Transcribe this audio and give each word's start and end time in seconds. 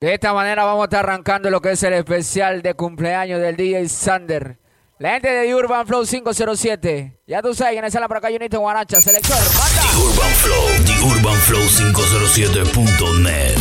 De 0.00 0.14
esta 0.14 0.32
manera 0.32 0.64
vamos 0.64 0.80
a 0.80 0.84
estar 0.84 1.04
arrancando 1.04 1.50
lo 1.50 1.60
que 1.60 1.72
es 1.72 1.82
el 1.82 1.92
especial 1.92 2.62
de 2.62 2.72
cumpleaños 2.72 3.38
del 3.38 3.54
DJ 3.54 3.86
Sander. 3.90 4.56
La 4.98 5.10
gente 5.10 5.28
de 5.28 5.54
Urban 5.54 5.86
Flow 5.86 6.06
507. 6.06 7.20
Ya 7.26 7.42
tú 7.42 7.52
sabes 7.52 7.78
quién 7.78 7.84
la 8.00 8.08
por 8.08 8.16
acá, 8.16 8.30
Junito 8.30 8.58
Guaracha, 8.60 9.02
selector. 9.02 9.36
¡Manda! 9.36 9.82
The 9.82 9.98
Urban 9.98 10.30
Flow, 10.30 10.68
The 10.86 11.04
Urban 11.04 11.36
Flow 11.40 11.60
507.net. 11.60 13.58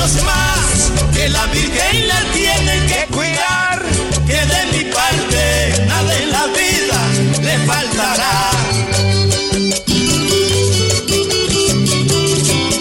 muchos 0.00 0.22
más. 0.24 0.92
Que 1.14 1.28
la 1.28 1.46
Virgen 1.46 2.08
la 2.08 2.20
tiene 2.32 2.86
que 2.86 3.06
cuidar. 3.12 3.82
Que 4.26 4.46
de 4.46 4.66
mi 4.72 4.84
parte 4.92 5.84
nada 5.86 6.16
en 6.16 6.30
la 6.30 6.46
vida 6.46 6.98
le 7.42 7.58
faltará. 7.66 8.50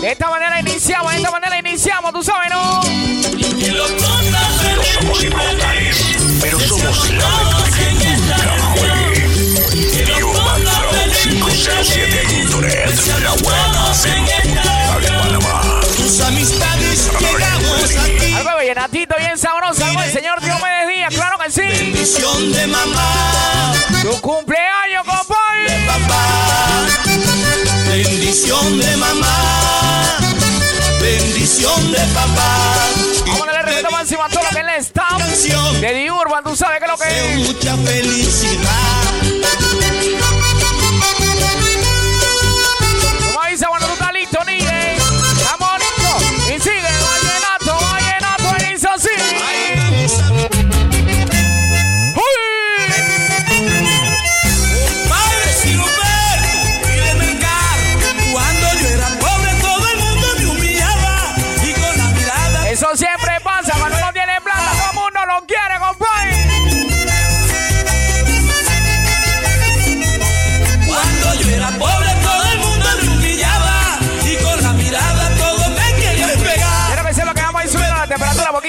De 0.02 0.12
esta 0.12 0.30
manera 0.30 0.60
iniciamos, 0.60 1.12
de 1.12 1.18
esta 1.18 1.32
manera 1.32 1.60
iniciamos, 1.60 2.14
tú 2.14 2.24
sabes, 2.24 2.50
¿no? 2.52 2.82
Y 3.60 3.72
los 3.72 3.92
contas 3.92 4.50
No 4.76 4.84
somos 4.84 5.24
inmortales, 5.24 5.98
pero 6.42 6.60
somos 6.60 7.10
la 7.12 7.66
que 7.76 7.92
nunca 7.94 8.38
juegue. 8.76 9.20
The 10.06 10.24
Urban 10.24 10.62
Flow 10.62 11.44
507.net. 11.44 12.90
La 14.64 14.79
vallenatito 18.74 19.16
bien 19.18 19.38
sabroso, 19.38 19.84
algo 19.84 20.00
del 20.02 20.12
señor 20.12 20.40
Diomedes 20.42 20.88
Díaz, 20.90 21.14
claro 21.16 21.38
que 21.44 21.52
sí. 21.52 21.62
Bendición 21.62 22.52
de 22.54 22.68
mamá, 22.68 23.74
Tu 24.02 24.22
cumpleaños, 24.22 25.04
compadre. 25.06 25.86
papá. 25.88 26.86
Bendición 27.88 28.80
de 28.80 28.98
mamá. 28.98 30.18
Bendición 31.02 31.92
de 31.92 32.00
papá. 32.14 32.76
Vamos 33.26 33.42
a 33.42 33.46
darle 33.54 33.62
respeto 33.64 33.92
máximo 33.92 34.24
a 34.24 34.30
todo 34.30 34.44
lo 34.44 34.50
que 34.50 34.60
es 34.60 34.62
el 34.68 34.70
staff 34.82 35.18
Canción 35.18 35.82
de 35.82 35.88
The 35.88 36.12
Urban, 36.12 36.44
tú 36.44 36.56
sabes 36.56 36.78
que 36.80 36.86
es 36.86 36.92
lo 36.92 36.98
que 36.98 37.06
de 37.06 37.34
es. 37.42 37.48
mucha 37.48 37.76
felicidad. 37.78 39.09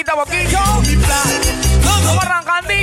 Poquito 0.00 0.12
a 0.12 0.16
arrancandito, 2.22 2.79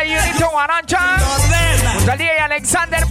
Junito 0.00 0.50
Guarancha. 0.50 1.16
al 2.10 2.18
DJ 2.18 2.38
Alexander 2.40 3.06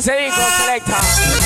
Dale 0.00 0.30
pulo 0.80 1.37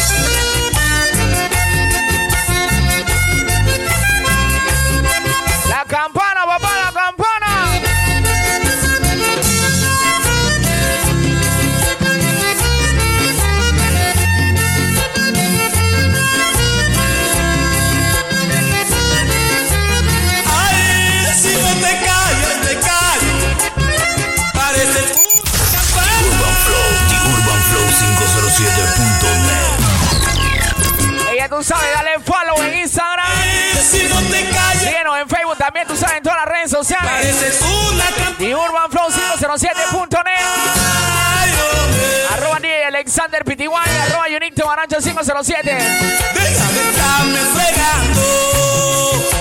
sociales. 37.22 37.42
pareces 37.42 37.62
una 37.62 38.06
campana. 38.06 38.36
Y 38.38 38.52
UrbanFlow507.net. 38.52 40.32
Ay, 40.36 41.50
hombre. 41.52 42.26
Arroba 42.32 42.58
DJ 42.60 42.84
Alexander 42.86 43.44
Pitiguay, 43.44 43.98
arroba 44.08 44.24
Unito 44.36 44.66
Barancho 44.66 44.98
507. 44.98 45.70
Deja 45.70 46.72
de 46.72 46.90
estarme 46.90 47.38
fregando, 47.54 48.24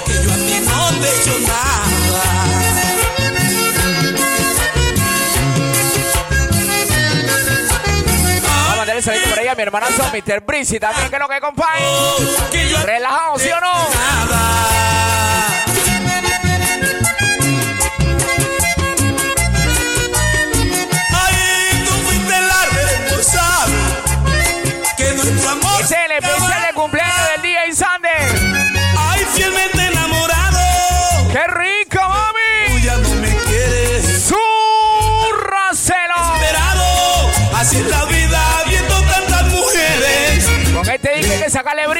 que 0.06 0.14
yo 0.24 0.32
a 0.32 0.36
ti 0.36 0.60
no 0.66 0.90
te 1.00 1.08
he 1.08 1.22
hecho 1.22 1.40
nada. 1.48 1.62
Por 9.02 9.40
ahí 9.40 9.48
a 9.48 9.56
mi 9.56 9.64
hermanazo 9.64 10.04
Mr. 10.14 10.42
Breezy 10.42 10.80
también, 10.80 11.10
que 11.10 11.16
es 11.16 11.22
lo 11.22 11.28
que 11.28 11.40
compadre. 11.40 11.82
Ti 12.52 12.60
Relajado, 12.86 13.40
¿sí 13.40 13.50
o 13.50 13.60
no? 13.60 13.72
nada. 13.72 14.81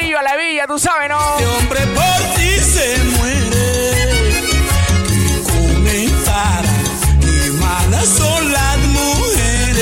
Viva 0.02 0.22
la 0.22 0.36
villa, 0.36 0.66
tú 0.66 0.78
sabes, 0.78 1.08
¿no? 1.08 1.18
Este 1.38 1.46
hombre 1.46 1.80
por 1.88 2.34
ti 2.36 2.58
se 2.58 2.98
muere. 3.04 3.42
Que 7.20 7.50
malas 7.52 8.08
son 8.08 8.52
las 8.52 8.78
mujeres. 8.78 9.76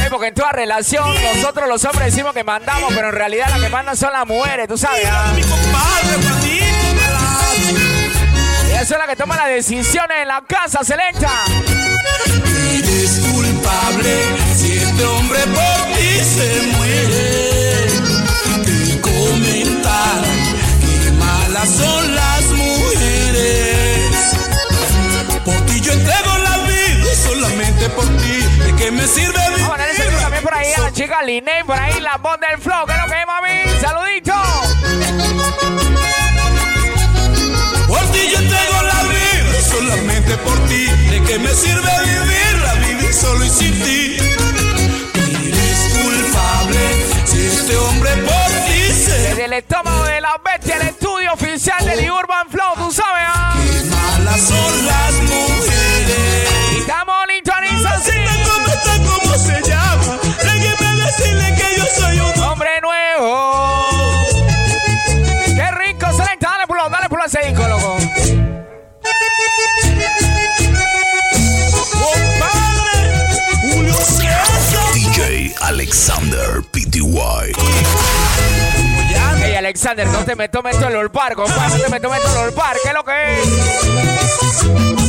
Eh, 0.00 0.08
porque 0.10 0.28
en 0.28 0.34
toda 0.34 0.52
relación 0.52 1.14
nosotros 1.34 1.68
los 1.68 1.84
hombres 1.84 2.06
decimos 2.06 2.34
que 2.34 2.44
mandamos, 2.44 2.92
pero 2.94 3.08
en 3.08 3.14
realidad 3.14 3.48
las 3.50 3.60
que 3.60 3.68
mandan 3.68 3.96
son 3.96 4.12
las 4.12 4.26
mujeres, 4.26 4.68
tú 4.68 4.76
sabes. 4.76 5.06
¿ah? 5.10 5.32
mi 5.34 5.42
compadre 5.42 6.16
Juanito 6.22 6.88
Palacio. 7.00 7.78
Ellas 8.70 8.88
son 8.88 8.98
las 8.98 9.08
que 9.08 9.16
toman 9.16 9.38
las 9.38 9.48
decisiones 9.48 10.18
en 10.22 10.28
la 10.28 10.42
casa, 10.46 10.82
selecta. 10.82 11.30
Eres 12.74 13.20
culpable 13.32 14.24
si 14.56 14.78
este 14.78 15.04
hombre 15.04 15.40
por 15.40 15.86
ti 15.96 16.20
se 16.24 16.62
muere. 16.76 17.27
Malas 21.58 21.76
son 21.76 22.14
las 22.14 22.42
mujeres. 22.50 24.10
Por 25.44 25.66
ti 25.66 25.80
yo 25.80 25.92
entrego 25.92 26.38
la 26.38 26.58
vida, 26.58 27.14
solamente 27.26 27.88
por 27.90 28.04
ti. 28.04 28.42
¿De 28.64 28.74
qué 28.76 28.90
me 28.90 29.06
sirve 29.06 29.40
vivir? 29.50 29.62
Vamos 29.62 29.78
a 29.78 29.96
saludo 29.96 30.18
también 30.20 30.42
por 30.42 30.54
ahí 30.54 30.72
a 30.76 30.80
la 30.80 30.92
chica 30.92 31.22
Liné, 31.22 31.64
por 31.66 31.78
ahí 31.78 32.00
la 32.00 32.16
voz 32.18 32.38
del 32.40 32.60
flow, 32.60 32.86
que 32.86 32.92
es 32.92 32.98
lo 32.98 33.06
que 33.06 33.20
es, 33.20 33.26
mami. 33.26 33.80
Saludito. 33.80 34.34
Por 37.88 38.04
ti 38.12 38.20
yo 38.30 38.38
entrego 38.38 38.82
la 38.82 39.02
vida, 39.04 39.62
solamente 39.70 40.36
por 40.38 40.58
ti. 40.68 40.86
¿De 41.10 41.22
qué 41.22 41.38
me 41.38 41.50
sirve 41.54 41.90
vivirla, 42.04 42.74
vivir 42.74 43.14
solo 43.14 43.44
y 43.44 43.50
sin 43.50 43.82
ti? 43.82 44.16
Eres 45.48 45.80
culpable 46.02 46.80
si 47.24 47.46
este 47.46 47.76
hombre 47.76 48.10
por 48.16 48.50
ti 48.66 48.92
se 48.92 49.18
Desde 49.18 49.44
el 49.46 49.52
estómago 49.54 50.04
de 50.04 50.20
la 50.20 50.40
bestia, 50.44 50.76
el 50.76 50.88
estudio 50.88 51.07
oficial 51.58 51.84
de 51.84 51.96
The 51.96 52.12
Urban 52.12 52.48
Flow, 52.50 52.74
tú 52.76 52.92
sabes, 52.92 53.24
¿ah? 53.26 53.56
Qué 53.56 53.82
malas 53.90 54.40
son 54.42 54.86
las 54.86 55.12
mujeres. 55.22 56.48
Y 56.72 56.78
estamos 56.78 57.16
lintonizando 57.26 57.88
así. 57.88 58.12
Mamacita, 58.12 58.48
¿cómo 58.48 58.68
está? 58.68 58.92
¿Cómo 58.98 59.34
se 59.34 59.62
llama? 59.68 60.18
Déjeme 60.44 61.02
decirle 61.02 61.54
que 61.56 61.76
yo 61.76 61.84
soy 61.96 62.20
un 62.20 62.42
Hombre 62.44 62.70
nuevo. 62.80 64.24
Qué 65.46 65.70
rico, 65.72 66.12
selecta. 66.12 66.48
Dale 66.48 66.66
pulo, 66.68 66.88
dale 66.90 67.08
pulo 67.08 67.22
a 67.24 67.26
ese 67.26 67.40
disco, 67.40 67.66
loco. 67.66 67.96
compadre. 71.92 73.02
Julio 73.62 73.94
César. 73.94 74.94
DJ 74.94 75.54
Alexander 75.60 76.62
PTY. 76.70 78.67
Alexander, 79.58 80.06
no 80.06 80.24
te 80.24 80.36
me 80.36 80.48
tomes 80.48 80.76
todo 80.76 80.88
el 80.88 80.96
olpar, 80.96 81.34
compadre. 81.34 81.78
No 81.78 81.84
te 81.84 81.90
me 81.90 82.00
tomes 82.00 82.22
todo 82.22 82.42
el 82.42 82.48
olpar. 82.50 82.76
¿Qué 82.80 82.88
es 82.88 82.94
lo 82.94 83.04
que 83.04 83.42
es? 85.02 85.07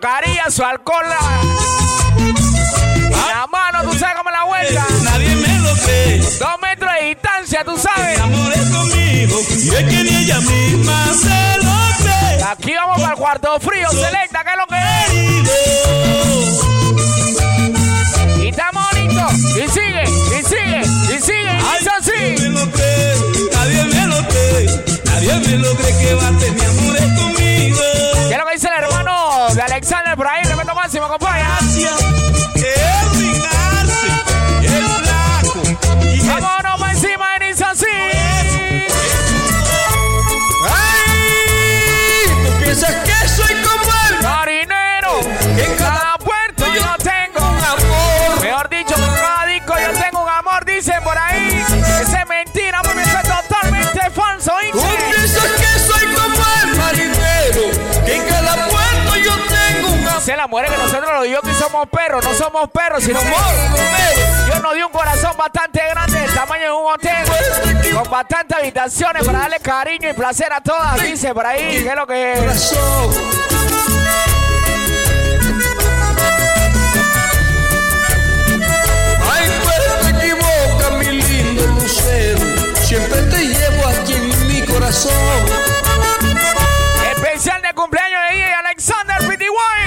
Mascarilla, 0.00 0.50
su 0.50 0.62
alcohol. 0.64 1.06
La, 1.08 1.16
la 3.34 3.46
mano, 3.46 3.82
tú 3.90 3.98
sabes 3.98 4.16
cómo 4.16 4.30
es 4.30 4.36
la 4.36 4.44
vuelta. 4.44 4.86
Nadie 5.04 5.34
me 5.36 5.58
lo 5.60 5.72
cree. 5.84 6.18
Dos 6.18 6.60
metros 6.62 6.92
de 7.00 7.06
distancia, 7.08 7.64
tú 7.64 7.76
sabes. 7.78 8.20
Amores 8.20 8.70
conmigo 8.70 9.40
y 9.62 9.68
es 9.68 9.84
que 9.84 10.02
ni 10.04 10.16
ella 10.16 10.40
misma 10.40 11.04
se 11.14 11.58
lo 11.64 11.72
cree. 11.98 12.42
Aquí 12.44 12.74
vamos 12.74 13.00
para 13.00 13.12
el 13.12 13.18
cuarto 13.18 13.58
frío, 13.60 13.90
selecta, 13.90 14.44
que 14.44 14.50
es 14.50 14.56
lo 14.56 14.66
que 14.66 14.76
es. 14.76 15.12
Y 18.42 18.48
está 18.48 18.70
bonito. 18.72 19.26
Y 19.56 19.68
sigue, 19.68 20.04
y 20.04 20.42
sigue, 20.44 20.80
y 21.16 21.20
sigue. 21.20 21.42
Y 21.42 21.46
Ay, 21.48 21.78
dice 21.78 21.90
nadie 21.90 22.34
así. 22.34 22.42
me 22.42 22.48
lo 22.50 22.70
cree. 22.70 23.14
Nadie 23.52 23.84
me 23.84 24.06
lo 24.06 24.28
cree. 24.28 24.66
Nadie 25.04 25.34
me 25.34 25.56
lo 25.58 25.74
cree 25.76 25.98
que 25.98 26.14
va 26.14 26.28
a 26.28 26.32
tener 26.38 26.66
amores 26.68 27.02
conmigo. 27.18 27.80
¿Qué 28.28 28.32
es 28.34 28.38
lo 28.38 28.44
que 28.46 28.52
dice 28.54 28.68
el 28.68 28.84
hermano 28.84 29.05
de 29.56 29.62
Alexander 29.62 30.14
por 30.16 30.26
ahí? 30.26 30.42
Respeto 30.44 30.74
máximo, 30.74 31.08
compadre. 31.08 31.40
Gracias. 31.40 31.94
Edwin 32.56 32.95
tengo 60.36 60.36
un 60.36 60.36
amor. 60.36 60.36
Se 60.36 60.36
la 60.36 60.46
muere 60.46 60.68
que 60.68 60.76
nosotros 60.76 61.10
los 61.12 61.40
que 61.42 61.54
somos 61.54 61.88
perros, 61.88 62.24
no 62.24 62.34
somos 62.34 62.70
perros, 62.70 63.02
sino 63.02 63.18
Romero. 63.20 63.36
Dios 64.46 64.62
nos 64.62 64.74
dio 64.74 64.86
un 64.86 64.92
corazón 64.92 65.36
bastante 65.36 65.80
grande, 65.88 66.20
del 66.20 66.34
tamaño 66.34 66.62
de 66.62 66.72
un 66.72 66.92
hotel, 66.92 67.26
con 67.94 68.10
bastantes 68.10 68.58
habitaciones 68.58 69.24
para 69.24 69.38
darle 69.40 69.60
cariño 69.60 70.10
y 70.10 70.12
placer 70.12 70.52
a 70.52 70.60
todas, 70.60 71.00
dice 71.02 71.32
por 71.34 71.46
ahí, 71.46 71.82
que 71.82 71.88
es 71.88 71.94
lo 71.94 72.06
que 72.06 72.32
es. 72.32 72.76
Ay, 79.32 79.50
pero 79.64 79.94
te 80.02 80.26
equivocas, 80.26 80.92
mi 80.98 81.22
lindo 81.22 81.66
lucero. 81.66 82.38
Siempre 82.82 83.22
te 83.22 83.38
llevo 83.38 83.86
aquí 83.88 84.14
en 84.14 84.46
mi 84.48 84.62
corazón. 84.62 85.12
Especial 87.10 87.62
de 87.62 87.72
cumpleaños 87.74 88.20
de 88.30 88.36
DJ 88.36 88.54
Alexander 88.54 89.18
PTY. 89.26 89.85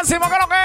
Máximo, 0.00 0.24
lo 0.24 0.48
que. 0.48 0.56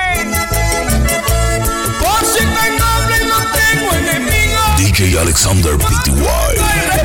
Por 2.00 2.25
ser 2.25 2.48
tan 2.54 2.77
noble 2.77 3.25
no 3.27 3.38
tengo 3.51 3.94
enemigos. 3.96 4.77
DJ 4.77 5.20
Alexander 5.20 5.77
PTY. 5.77 7.04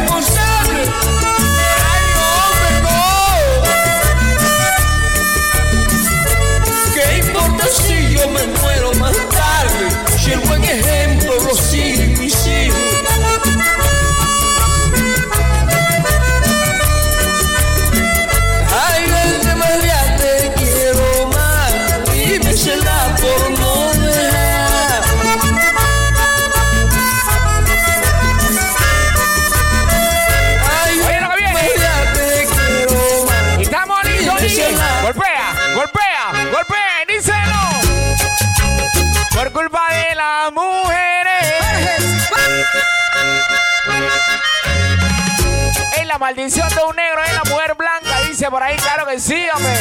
Maldición 46.30 46.68
de 46.68 46.82
un 46.88 46.94
negro 46.94 47.20
en 47.26 47.34
la 47.34 47.42
mujer 47.42 47.74
blanca. 47.74 48.20
Dice 48.28 48.48
por 48.50 48.62
ahí, 48.62 48.76
claro 48.76 49.04
que 49.04 49.18
sí, 49.18 49.46
hombre. 49.52 49.74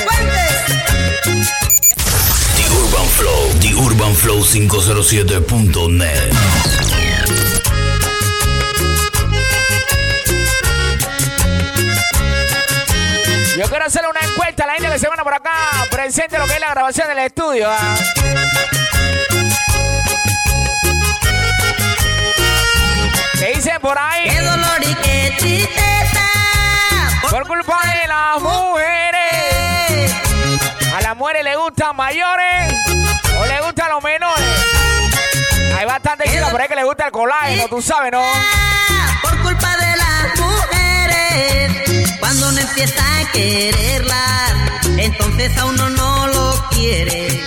The 2.56 2.70
Urban 2.72 3.06
Flow, 3.06 3.60
The 3.60 3.76
Urban 3.76 4.16
Flow 4.16 4.44
507.net. 4.44 6.34
Yo 13.56 13.66
quiero 13.66 13.86
hacerle 13.86 14.10
una 14.10 14.22
encuesta 14.22 14.64
a 14.64 14.68
la 14.68 14.74
gente 14.74 14.90
que 14.90 15.00
se 15.00 15.08
van 15.08 15.20
por 15.20 15.34
acá. 15.36 15.52
Presente 15.92 16.40
lo 16.40 16.48
que 16.48 16.54
es 16.54 16.60
la 16.60 16.72
grabación 16.72 17.08
del 17.10 17.20
estudio. 17.20 17.70
¿Qué 23.38 23.54
dicen 23.54 23.80
por 23.82 23.98
ahí? 24.00 24.30
Qué 24.30 24.42
dolor 24.42 24.80
y 24.82 24.96
qué 24.96 25.36
tristeza. 25.38 25.89
Por 27.30 27.46
culpa 27.46 27.80
de 27.84 28.08
las 28.08 28.42
mujeres. 28.42 30.16
A 30.96 31.02
las 31.02 31.16
mujeres 31.16 31.44
le 31.44 31.56
gustan 31.58 31.96
mayores 31.96 32.74
o 33.40 33.46
le 33.46 33.62
gustan 33.62 33.90
los 33.90 34.04
menores. 34.04 34.46
Hay 35.78 35.86
bastante 35.86 36.28
chicas 36.28 36.50
por 36.50 36.60
ahí 36.60 36.68
que 36.68 36.76
le 36.76 36.84
gusta 36.84 37.06
el 37.06 37.12
colágeno, 37.12 37.68
tú 37.70 37.82
sabes, 37.82 38.12
¿no? 38.12 38.24
Por 39.22 39.40
culpa 39.42 39.78
de 39.78 39.96
las 39.96 40.40
mujeres. 40.40 42.20
Cuando 42.20 42.50
uno 42.50 42.60
empieza 42.60 43.00
a 43.00 43.32
quererlas, 43.32 44.52
entonces 44.98 45.56
a 45.58 45.66
uno 45.66 45.90
no 45.90 46.28
lo 46.28 46.70
quiere. 46.72 47.44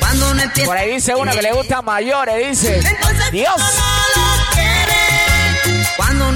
Cuando 0.00 0.30
uno 0.32 0.42
empieza 0.42 0.68
Por 0.68 0.76
ahí 0.76 0.92
dice 0.92 1.14
uno 1.14 1.32
que 1.32 1.42
le 1.42 1.52
gustan 1.52 1.82
mayores, 1.84 2.46
dice. 2.46 2.76
Entonces 2.76 3.30
Dios. 3.32 3.54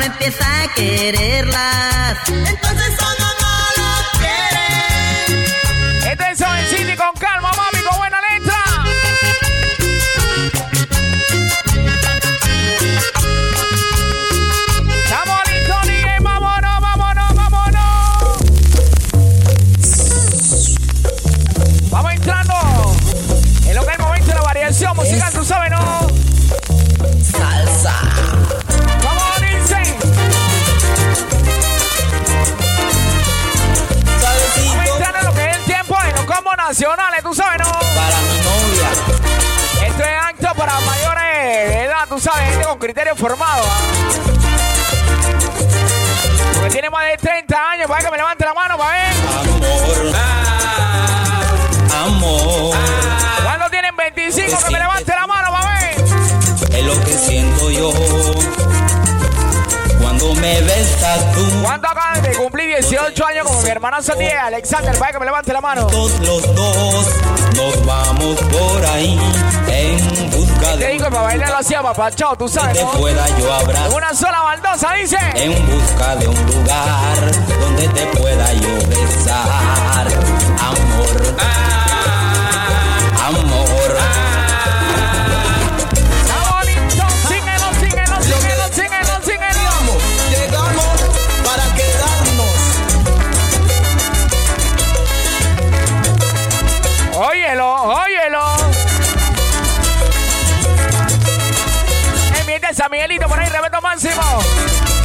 Uno 0.02 0.12
empieza 0.12 0.44
a 0.62 0.68
quererlas, 0.74 2.18
entonces 2.28 2.96
uno 2.98 3.26
no 3.40 3.54
lo 3.78 3.90
quiere. 4.18 4.66
Este 6.10 6.30
es 6.30 6.40
el 6.40 6.66
City 6.66 6.96
con 6.96 7.12
calma, 7.18 7.50
mami, 7.52 7.84
con 7.88 7.98
buena 7.98 8.20
nacionales, 36.72 37.22
tú 37.22 37.34
sabes, 37.34 37.58
¿no? 37.58 37.70
Para 37.70 38.18
mi 38.22 38.38
novia. 38.40 38.88
Esto 39.86 40.02
es 40.02 40.22
acto 40.26 40.54
para 40.56 40.80
mayores 40.80 41.68
de 41.68 41.84
edad, 41.84 42.08
tú 42.08 42.18
sabes, 42.18 42.48
gente 42.48 42.64
con 42.64 42.78
criterios 42.78 43.18
formados. 43.18 43.66
¿ah? 43.68 43.78
Porque 46.54 46.70
tiene 46.70 46.88
más 46.88 47.04
de 47.10 47.18
30 47.18 47.70
años, 47.72 47.86
para 47.88 48.02
que 48.02 48.10
me 48.10 48.16
levante 48.16 48.44
la 48.46 48.54
mano, 48.54 48.78
para 48.78 48.90
ver. 48.90 49.12
Amor. 49.42 50.16
Amor. 52.06 52.76
¿Cuándo 53.44 53.68
tienen 53.68 53.94
25? 53.94 54.64
Que 54.64 54.70
me 54.70 54.78
levante 54.78 55.12
la 55.14 55.26
mano, 55.26 55.52
para 55.52 55.78
ver. 55.78 56.00
Es 56.74 56.84
lo 56.86 57.04
que 57.04 57.12
siento 57.18 57.70
yo. 57.70 58.51
Cuando 60.32 60.40
me 60.40 60.60
besas 60.62 61.32
tú. 61.34 61.46
¿Cuánto 61.62 61.88
acaban 61.88 62.22
de 62.22 62.32
cumplir 62.36 62.76
18 62.78 63.26
años 63.26 63.46
como 63.46 63.60
mi 63.62 63.68
hermana 63.68 64.02
Sonia 64.02 64.46
Alexander? 64.46 64.96
Para 64.98 65.12
que 65.12 65.18
me 65.18 65.26
levante 65.26 65.52
la 65.52 65.60
mano. 65.60 65.86
Todos 65.86 66.18
los 66.20 66.54
dos 66.54 67.06
nos 67.54 67.86
vamos 67.86 68.40
por 68.40 68.86
ahí 68.86 69.18
en 69.68 70.30
busca 70.30 70.72
Te 70.72 70.76
de 70.78 70.86
digo, 70.92 71.04
para 71.10 71.22
bailar 71.22 71.54
hacía 71.54 71.82
papachao, 71.82 72.36
tú 72.36 72.48
sabes, 72.48 72.78
que 72.78 72.84
¿no? 72.84 72.90
pueda 72.92 73.26
yo 73.38 73.52
abrazar. 73.52 73.86
En 73.90 73.92
una 73.94 74.14
sola 74.14 74.40
baldosa, 74.42 74.92
dice. 74.94 75.18
En 75.34 75.52
busca 75.66 76.16
de 76.16 76.28
un 76.28 76.46
lugar 76.46 77.32
donde 77.60 77.88
te 77.88 78.06
pueda 78.18 78.52
yo 78.54 78.88
besar. 78.88 80.06
Amor. 80.58 81.34
Amor. 81.40 81.51
Máximo. 103.92 104.22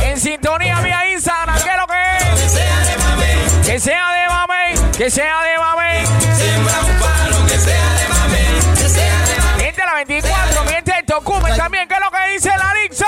En 0.02 0.18
sintonía 0.18 0.80
vía 0.80 1.12
Instagram, 1.12 1.58
¿qué 1.62 1.70
es 1.70 1.78
lo 1.78 1.88
que 1.88 2.00
es? 2.16 2.42
Que 2.42 2.48
sea 2.48 2.80
de 2.86 2.98
mame. 2.98 3.36
Que 3.66 3.80
sea 3.82 4.12
de 4.14 4.28
mame. 4.30 4.92
Que 4.98 5.12
sea 5.12 5.42
de 5.44 5.58
mame. 5.58 6.06
Siembra 6.38 6.80
un 6.80 6.96
palo 6.96 7.48
que 7.48 7.60
sea 7.60 7.94
de 8.00 8.08
mame. 8.08 8.44
Que 8.78 8.88
sea 8.88 9.26
de 9.28 9.36
mame. 9.42 9.58
Miente 9.58 9.82
la 9.86 9.94
24, 9.96 10.64
miente 10.64 10.94
el 11.00 11.06
Tocumen 11.06 11.58
también, 11.58 11.86
¿qué 11.90 11.96
es 11.96 12.00
lo 12.00 12.12
que 12.12 12.34
dice 12.34 12.48
la 12.48 12.74
Lixa? 12.76 13.06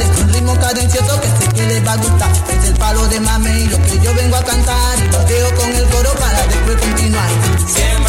Es 0.00 0.20
un 0.22 0.32
ritmo 0.32 0.58
cadencioso 0.58 1.20
que 1.20 1.28
sé 1.28 1.52
que 1.52 1.66
les 1.66 1.86
va 1.86 1.92
a 1.92 1.96
gustar. 1.96 2.30
Es 2.48 2.68
el 2.70 2.76
palo 2.78 3.06
de 3.08 3.20
mame 3.20 3.50
y 3.50 3.66
lo 3.66 3.76
que 3.82 3.98
yo 4.00 4.14
vengo 4.14 4.36
a 4.36 4.42
cantar. 4.42 4.98
Y 5.00 5.08
lo 5.12 5.18
dejo 5.24 5.54
con 5.54 5.70
el 5.70 5.86
coro 5.90 6.14
para 6.14 6.46
después 6.46 6.80
continuar. 6.80 7.28
Siembra 7.66 7.99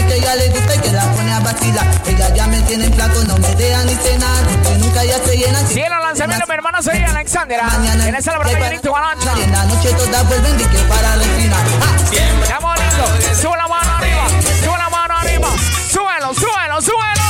El 0.00 0.06
que 0.06 0.16
ella 0.16 0.34
le 0.36 0.48
gusta 0.50 0.74
y 0.74 0.78
que 0.78 0.92
la 0.92 1.02
pone 1.12 1.32
a 1.32 1.40
vacilar. 1.40 1.86
Ella 2.06 2.34
ya 2.34 2.46
me 2.46 2.60
tienen 2.62 2.92
flaco, 2.94 3.22
no 3.24 3.36
me 3.38 3.54
dejan 3.54 3.86
ni 3.86 3.94
cenar. 3.96 4.44
Porque 4.46 4.78
nunca 4.78 5.04
ya 5.04 5.18
se 5.24 5.36
llenan. 5.36 5.66
Sigue 5.68 5.88
los 5.90 6.00
lanzamientos, 6.02 6.48
mi 6.48 6.54
hermano 6.54 6.82
soy 6.82 6.98
Alexander. 7.02 7.60
¿ah? 7.62 7.70
En 8.06 8.14
esa 8.14 8.32
la 8.32 8.38
que 8.38 8.44
verdad, 8.44 8.58
para- 8.58 8.68
Benito 8.70 8.90
Guarancha. 8.90 9.32
En 9.42 9.52
la 9.52 9.64
noche 9.64 9.92
todas 9.92 10.28
vuelven 10.28 10.60
y 10.60 10.64
que 10.64 10.78
para 10.84 11.16
refinar. 11.16 11.64
¡Ah! 11.82 12.42
Estamos 12.42 12.78
listos. 12.78 13.38
Sube 13.40 13.56
la 13.56 13.68
mano 13.68 13.96
arriba. 13.98 14.24
Sube 14.64 14.78
la 14.78 14.88
mano 14.90 15.14
arriba. 15.18 15.48
Súbelo, 15.92 16.34
súbelo, 16.34 16.80
súbelo. 16.80 17.20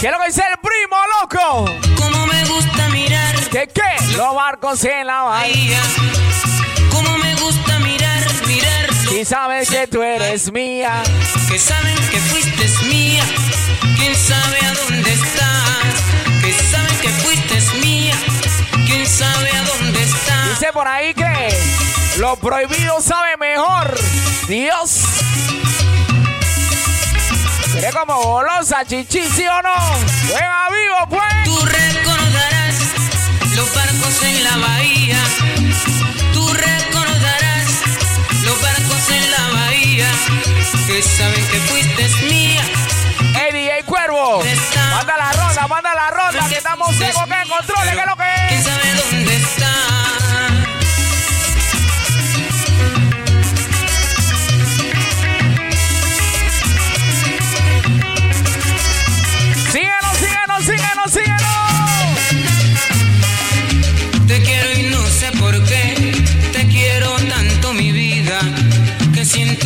¿Qué 0.00 0.06
es 0.08 0.12
lo 0.12 0.18
que 0.18 0.26
dice 0.26 0.42
el 0.52 0.58
primo, 0.58 0.96
loco? 1.20 1.70
Como 1.96 2.26
me 2.26 2.44
gusta 2.44 2.88
mirar 2.90 3.34
¿Qué 3.50 3.68
qué? 3.68 4.16
Los 4.16 4.34
barcos 4.34 4.84
en 4.84 5.06
la 5.06 5.22
bahía. 5.22 5.80
Gusta 7.46 7.78
mirar, 7.78 8.26
mirar. 8.46 8.90
Y 9.12 9.24
sabes 9.24 9.70
que 9.70 9.86
tú 9.86 10.02
eres 10.02 10.50
mía. 10.50 11.02
Que 11.48 11.58
saben 11.58 11.94
que 12.10 12.18
fuiste 12.18 12.66
mía. 12.86 13.22
Quién 13.98 14.14
sabe 14.16 14.58
a 14.66 14.72
dónde 14.74 15.12
estás. 15.12 15.94
Que 16.42 16.52
saben 16.52 16.96
que 17.00 17.08
fuiste 17.08 17.78
mía. 17.78 18.16
Quién 18.86 19.06
sabe 19.06 19.50
a 19.50 19.62
dónde 19.62 20.02
estás. 20.02 20.48
Dice 20.48 20.72
por 20.72 20.88
ahí 20.88 21.14
que 21.14 21.56
lo 22.18 22.34
prohibido 22.36 23.00
sabe 23.00 23.36
mejor. 23.38 23.96
Dios. 24.48 25.02
Seré 27.72 27.90
como 27.92 28.22
golosa, 28.22 28.84
chichi, 28.84 29.22
¿sí 29.36 29.46
o 29.46 29.62
no? 29.62 29.76
Juega 30.30 30.68
vivo, 30.70 31.08
pues. 31.10 31.44
Tú 31.44 31.58
recordarás 31.64 32.74
los 33.54 33.72
barcos 33.72 34.22
en 34.24 34.44
la 34.44 34.56
bahía. 34.56 35.45
Bahía. 39.96 40.10
Que 40.86 41.02
saben 41.02 41.46
que 41.48 41.58
fuiste 41.60 42.08
mía. 42.26 42.62
Hey, 43.34 43.52
DJ 43.52 43.82
Cuervo. 43.84 44.42
Manda 44.90 45.16
la 45.16 45.32
ronda, 45.32 45.66
manda 45.68 45.94
la 45.94 46.10
ronda, 46.10 46.48
que 46.48 46.56
estamos 46.56 46.94
secos, 46.96 47.22
que 47.24 47.48
controle, 47.48 47.90
que 47.90 48.06
lo 48.06 48.16
que 48.16 48.24
¿Quién 48.48 48.60
es. 48.60 48.64
sabe 48.66 48.94
dónde 48.94 49.36
está? 49.36 49.75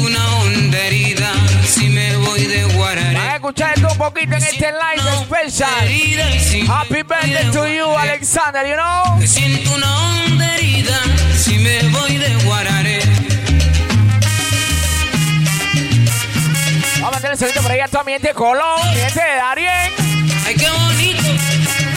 Una 0.03 0.79
herida. 0.79 1.33
Si 1.67 1.89
me 1.89 2.17
voy 2.19 2.47
de 2.47 2.63
Van 2.65 2.71
a 2.73 2.77
Guararé. 2.77 3.35
escuchar 3.37 3.73
esto 3.75 3.89
un 3.93 3.99
poquito 3.99 4.35
en 4.37 4.43
este 4.43 4.73
live 4.73 5.03
special. 5.25 6.69
Happy 6.71 7.03
birthday 7.03 7.51
to 7.53 7.67
you, 7.67 7.87
Alexander, 7.97 8.67
you 8.67 8.75
know. 8.75 9.17
Me 9.19 9.27
siento 9.27 9.73
una 9.75 9.97
onda 10.09 10.55
herida 10.57 10.99
si 11.37 11.59
me 11.59 11.83
voy 11.89 12.17
de 12.19 12.35
Guararé. 12.45 13.01
Vamos 17.01 17.09
a 17.09 17.11
mantener 17.13 17.33
el 17.33 17.39
solito 17.39 17.63
por 17.63 17.73
ahí 17.73 17.81
a 17.81 17.89
toda 17.89 18.05
mi 18.05 18.13
gente 18.13 18.29
de 18.29 18.35
Colón, 18.35 18.91
mi 18.95 19.01
gente 19.01 19.21
de 19.23 19.37
Darien, 19.37 19.93
Ay, 20.47 20.55
qué 20.55 20.69
bonito. 20.71 21.23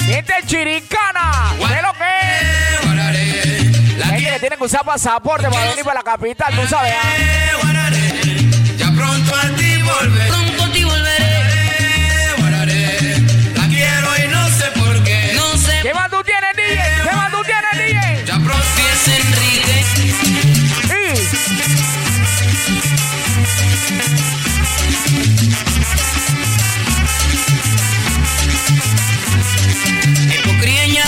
mi 0.08 0.14
gente 0.14 0.34
de 0.42 0.48
Chiricana. 0.48 1.54
¿Qué 1.58 1.82
lo 1.82 1.94
que 1.94 2.10
es? 2.32 2.86
Guararé. 2.86 3.98
La 3.98 4.06
Gente 4.08 4.30
que 4.32 4.40
tiene 4.40 4.58
que 4.58 4.64
usar 4.64 4.84
pasaporte 4.86 5.50
para 5.50 5.70
venir 5.70 5.84
para 5.84 5.96
la 6.00 6.04
capital, 6.04 6.54
tú 6.56 6.68
sabes. 6.68 6.94
¿ah? 7.02 7.83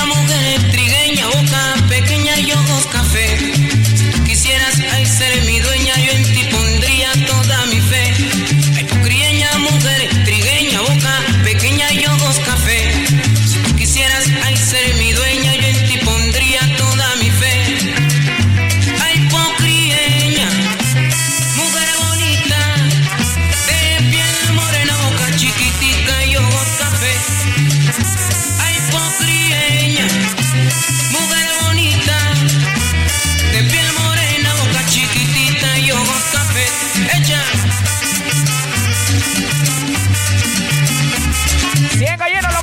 Mujer 0.06 0.72
trigueña, 0.72 1.28
boca 1.28 1.76
pequeña 1.90 2.40
y 2.40 2.52
ojos 2.52 2.88
café. 2.88 3.38
Quisieras 4.26 4.80
ay, 4.92 5.06
ser 5.06 5.44
mi 5.44 5.55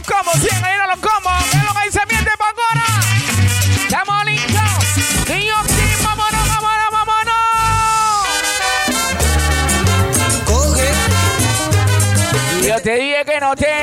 los 0.02 0.16
combos, 0.16 0.35
siguen 0.35 0.61
cayendo 0.61 0.87
los 0.87 0.99
combos. 0.99 1.32
¿Qué 1.50 1.56
es 1.56 1.64
lo 1.64 1.75
que 1.75 1.85
dice 1.87 2.00
miente 2.09 2.30
Pangora? 2.38 2.85
Estamos 3.82 4.25
listos. 4.25 4.62
Niños, 5.28 5.66
sí, 5.66 6.02
vámonos, 6.02 6.49
vámonos, 6.49 6.90
vámonos. 6.92 7.35
Coge, 10.47 10.90
Y 12.62 12.66
yo 12.66 12.82
te 12.82 12.94
dije 12.97 13.25
que 13.25 13.40
no 13.40 13.54
te 13.54 13.82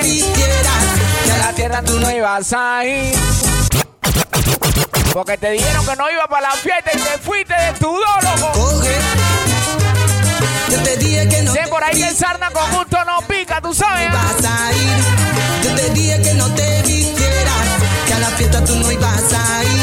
a 1.31 1.37
la 1.37 1.53
tierra 1.53 1.81
tú 1.83 1.99
no 1.99 2.11
ibas 2.11 2.53
a 2.53 2.85
ir. 2.85 3.15
Porque 5.13 5.37
te 5.37 5.51
dijeron 5.51 5.85
que 5.85 5.95
no 5.95 6.09
iba 6.11 6.27
para 6.27 6.49
la 6.49 6.55
fiesta 6.55 6.91
y 6.93 6.97
te 6.97 7.17
fuiste 7.19 7.53
de 7.53 7.73
tu 7.73 7.91
loco. 7.91 8.51
Coge. 8.53 9.28
Yo 10.71 10.83
te 10.83 10.97
dije 10.97 11.27
que 11.27 11.41
no 11.43 11.53
Sé 11.53 11.61
por 11.69 11.83
ahí 11.83 11.99
que 11.99 12.07
el 12.07 12.15
sarna 12.15 12.49
con 12.51 12.71
gusto 12.71 12.97
no 13.05 13.25
pica, 13.27 13.61
tú 13.61 13.73
sabes. 13.73 14.09
¿ah? 14.09 14.11
ibas 14.11 14.51
a 14.51 14.71
ir. 14.73 14.97
Yo 15.63 15.75
te 15.75 15.89
dije 15.91 16.21
que 16.21 16.33
no 16.35 16.45
te 16.53 16.81
vistieras, 16.83 17.67
que 18.07 18.13
a 18.13 18.19
la 18.19 18.27
fiesta 18.27 18.63
tú 18.63 18.75
no 18.75 18.91
ibas 18.91 19.33
a 19.33 19.63
ir. 19.63 19.78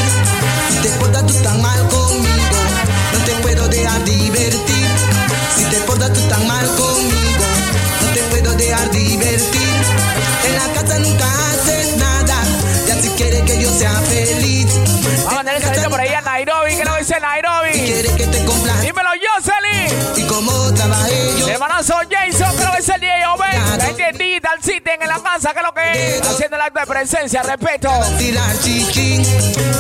Hermanazo 21.56 21.94
Jason, 22.10 22.54
creo 22.56 22.72
que 22.72 22.78
es 22.78 22.88
el 22.88 23.00
DJ 23.00 23.26
Oben. 23.34 23.78
La 23.78 23.86
de 23.86 24.12
Digital 24.12 24.58
City 24.62 24.90
en 25.00 25.08
la 25.08 25.18
casa, 25.20 25.54
que 25.54 25.62
lo 25.62 25.72
que 25.72 26.16
es. 26.18 26.20
Haciendo 26.20 26.56
el 26.56 26.62
acto 26.62 26.80
de 26.80 26.86
presencia, 26.86 27.42
respeto. 27.42 27.90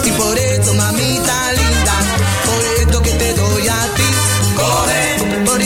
y 0.04 0.10
por 0.12 0.38
eso 0.38 0.74
mamita 0.74 1.52
linda 1.52 1.92
por 2.44 2.64
esto 2.80 3.02
que 3.02 3.10
te 3.10 3.34
doy 3.34 3.68
a 3.68 3.94
ti 3.94 4.04
corre 4.56 5.44
por 5.44 5.60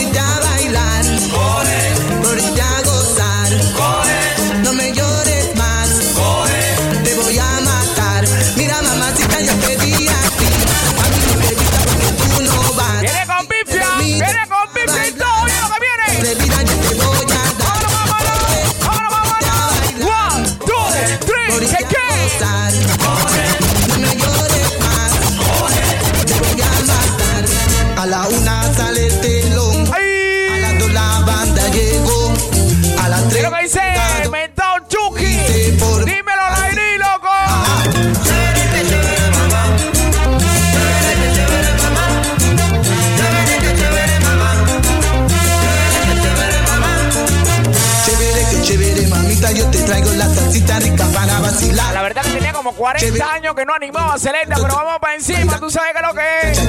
como 52.71 52.75
40 52.75 52.99
Chévere. 53.05 53.23
años 53.23 53.55
que 53.55 53.65
no 53.65 53.73
animaba 53.73 54.13
a 54.13 54.19
Celeta, 54.19 54.55
pero 54.55 54.75
vamos 54.75 54.99
para 54.99 55.15
encima, 55.15 55.59
tú 55.59 55.69
sabes 55.69 55.91
qué 55.93 55.99
es 55.99 56.07
lo 56.07 56.13
que 56.13 56.51
es. 56.51 56.59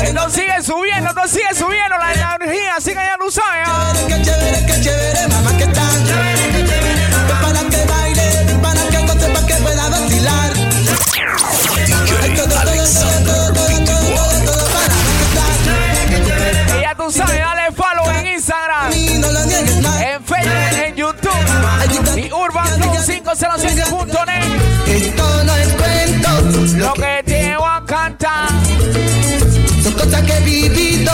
Que 0.00 0.08
Esto 0.08 0.30
sigue 0.30 0.62
subiendo, 0.62 1.10
esto 1.10 1.28
sigue 1.28 1.54
subiendo 1.54 1.96
la 1.98 2.34
energía, 2.36 2.76
así 2.76 2.90
que 2.90 2.96
ya 2.96 3.16
lo 3.18 3.30
sabes. 3.30 5.27
UrbanFlow507.net. 23.28 24.96
Esto 25.04 25.44
no 25.44 25.54
es 25.56 25.68
cuento, 25.68 26.28
Lo 26.78 26.92
que 26.94 27.22
te 27.26 27.56
voy 27.56 27.66
a 27.70 27.82
cantar. 27.84 28.48
son 29.82 29.92
cosas 29.92 30.22
que 30.22 30.32
he 30.32 30.40
vivido, 30.40 31.12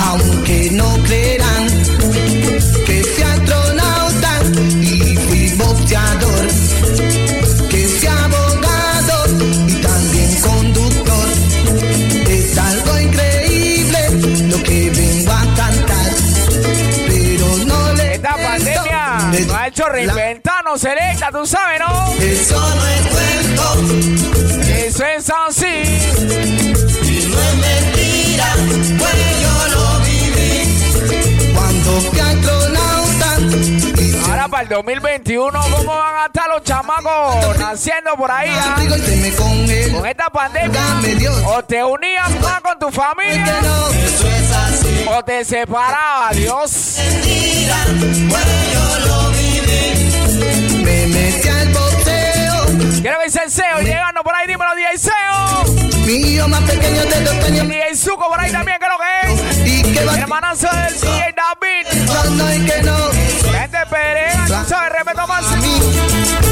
aunque 0.00 0.68
no 0.72 0.94
creerán 1.04 1.66
que 2.86 3.02
fui 3.02 3.22
astronauta 3.24 4.32
y 4.82 5.16
fui 5.16 5.48
boxeador, 5.56 6.46
que 7.70 7.88
fui 7.88 8.08
abogado 8.08 9.24
y 9.66 9.72
también 9.80 10.40
conductor. 10.42 11.28
Es 12.28 12.58
algo 12.58 12.98
increíble 13.00 13.98
lo 14.50 14.62
que 14.62 14.90
vengo 14.90 15.32
a 15.32 15.44
cantar, 15.56 16.12
pero 17.08 17.56
no 17.66 17.92
le 17.94 18.14
Esta 18.16 18.36
pandemia 18.36 19.16
Me- 19.30 19.40
nos 19.40 19.54
ha 19.56 19.68
hecho 19.68 19.88
selecta, 20.78 21.30
tú 21.30 21.46
sabes, 21.46 21.80
¿no? 21.80 22.12
Eso 22.20 22.60
no 22.60 22.86
es 22.86 23.00
cuento. 23.06 24.64
Eso 24.86 25.04
es 25.04 25.30
así. 25.30 25.66
Y 25.66 27.26
no 27.26 27.40
es 27.40 27.54
mentira, 27.56 28.46
pues 28.98 29.14
yo 29.42 29.68
lo 29.74 30.00
viví. 30.00 31.54
Cuando 31.54 31.98
astronauta 32.22 33.28
y 34.00 34.12
se 34.12 34.18
Ahora 34.30 34.48
para 34.48 34.62
el 34.64 34.68
2021, 34.68 35.60
¿cómo 35.76 35.96
van 35.96 36.16
a 36.16 36.26
estar 36.26 36.48
los 36.48 36.62
chamacos 36.64 37.58
naciendo 37.58 38.14
por 38.16 38.30
ahí? 38.30 38.50
ah? 38.52 38.76
Con 39.94 40.06
esta 40.06 40.26
pandemia, 40.30 40.80
Dios. 41.18 41.42
o 41.46 41.62
te 41.64 41.84
unías 41.84 42.30
más 42.40 42.60
con 42.60 42.78
tu 42.78 42.90
familia 42.90 43.44
que 43.44 43.66
no, 43.66 43.88
eso 43.88 44.28
es 44.28 44.50
así. 44.50 45.06
o 45.08 45.24
te 45.24 45.44
separabas, 45.44 46.36
Dios. 46.36 46.98
Me 50.84 51.06
metí 51.06 51.48
al 51.48 51.68
boxeo. 51.70 52.44
Dice 53.24 53.40
el 53.42 53.50
CEO, 53.50 53.80
llegando 53.80 54.22
por 54.22 54.34
ahí, 54.34 54.46
dímelo, 54.46 54.70
DJ 54.74 54.98
CEO. 54.98 55.64
Mi 56.04 56.38
más 56.48 56.60
pequeño 56.64 57.06
de 57.06 57.20
dos 57.22 57.44
años. 57.46 57.68
DJ 57.68 57.96
Zuko 57.96 58.28
por 58.28 58.38
ahí 58.38 58.52
también, 58.52 58.76
¿qué 58.78 58.84
es 58.84 58.92
lo 58.92 58.98
que 58.98 59.62
es? 59.62 59.66
Y 59.66 59.92
que 59.94 60.04
va 60.04 60.18
hermanazo 60.18 60.68
del 60.68 61.00
DJ 61.00 61.34
David. 61.34 62.06
cuando 62.06 62.54
y 62.54 62.66
que 62.66 62.82
no. 62.82 62.96
Gente 63.50 63.78
Pereira, 63.88 64.44
tú 64.46 64.68
sabes, 64.68 64.92
respeto 64.92 65.26
mí 65.62 65.80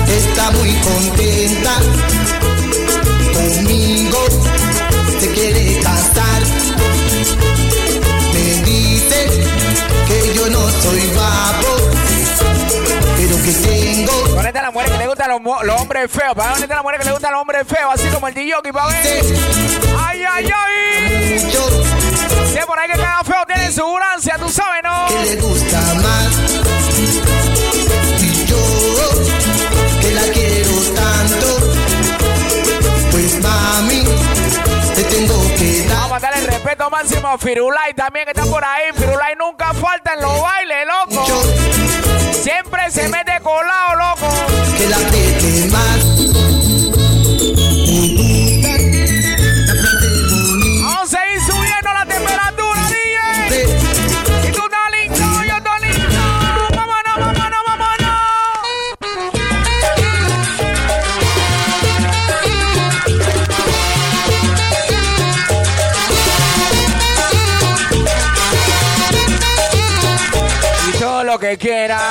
está 0.09 0.51
muy 0.53 0.73
contenta 0.81 1.75
conmigo. 3.35 4.19
Se 5.21 5.29
quiere 5.33 5.79
casar. 5.83 6.32
Pero 13.43 13.63
que 13.63 13.69
tengo 13.69 14.35
Con 14.35 14.47
esta 14.47 14.63
la 14.63 14.71
mujer 14.71 14.91
que 14.91 14.99
le 14.99 15.07
gustan 15.07 15.31
los, 15.31 15.41
los 15.65 15.81
hombres 15.81 16.11
feos. 16.11 16.35
Para 16.35 16.51
dónde 16.51 16.65
está 16.65 16.77
la 16.77 16.83
mujer 16.83 16.99
que 16.99 17.05
le 17.05 17.13
gustan 17.13 17.33
los 17.33 17.41
hombres 17.41 17.67
feos, 17.67 17.95
así 17.95 18.09
como 18.09 18.29
el 18.29 18.35
DJ 18.35 18.73
para 18.73 18.87
ver. 18.87 19.25
Ay, 19.99 20.25
ay, 20.31 20.51
ay. 20.55 21.51
Si 22.51 22.59
es 22.59 22.67
por 22.67 22.79
ahí 22.79 22.91
que 22.91 22.99
cada 22.99 23.25
feo 23.25 23.45
tiene 23.47 23.73
su 23.73 23.85
burancia, 23.85 24.37
tú 24.39 24.49
sabes, 24.49 24.83
¿no? 24.83 25.07
que 25.09 25.25
le 25.25 25.37
gusta 25.37 25.81
más. 25.95 26.63
Y 28.21 28.45
yo 28.47 28.57
que 30.01 30.11
la 30.13 30.23
quiero 30.33 30.73
tanto, 30.95 31.47
pues 33.11 33.41
mami, 33.41 34.05
te 34.95 35.05
tengo 35.05 35.43
que 35.57 35.87
Vamos 35.89 36.13
a 36.13 36.21
dar 36.21 36.33
darle 36.33 36.47
el 36.47 36.53
respeto 36.53 36.91
máximo 36.91 37.29
a 37.29 37.39
Firulai 37.39 37.95
también, 37.95 38.25
que 38.27 38.33
está 38.33 38.45
por 38.45 38.65
ahí. 38.65 38.93
Firulai 38.95 39.35
nunca 39.37 39.73
falta 39.75 40.15
en 40.15 40.21
los 40.21 40.43
bailes, 40.43 40.87
loco. 40.87 41.21
mucho 41.21 41.82
Siempre 42.33 42.91
se 42.91 43.09
mete 43.09 43.41
colado, 43.43 43.97
loco. 43.97 44.29
que 44.77 44.89
la 44.89 44.97
apriete 44.97 45.69
más. 45.71 46.13
Me 71.53 71.59
gusta 71.69 72.02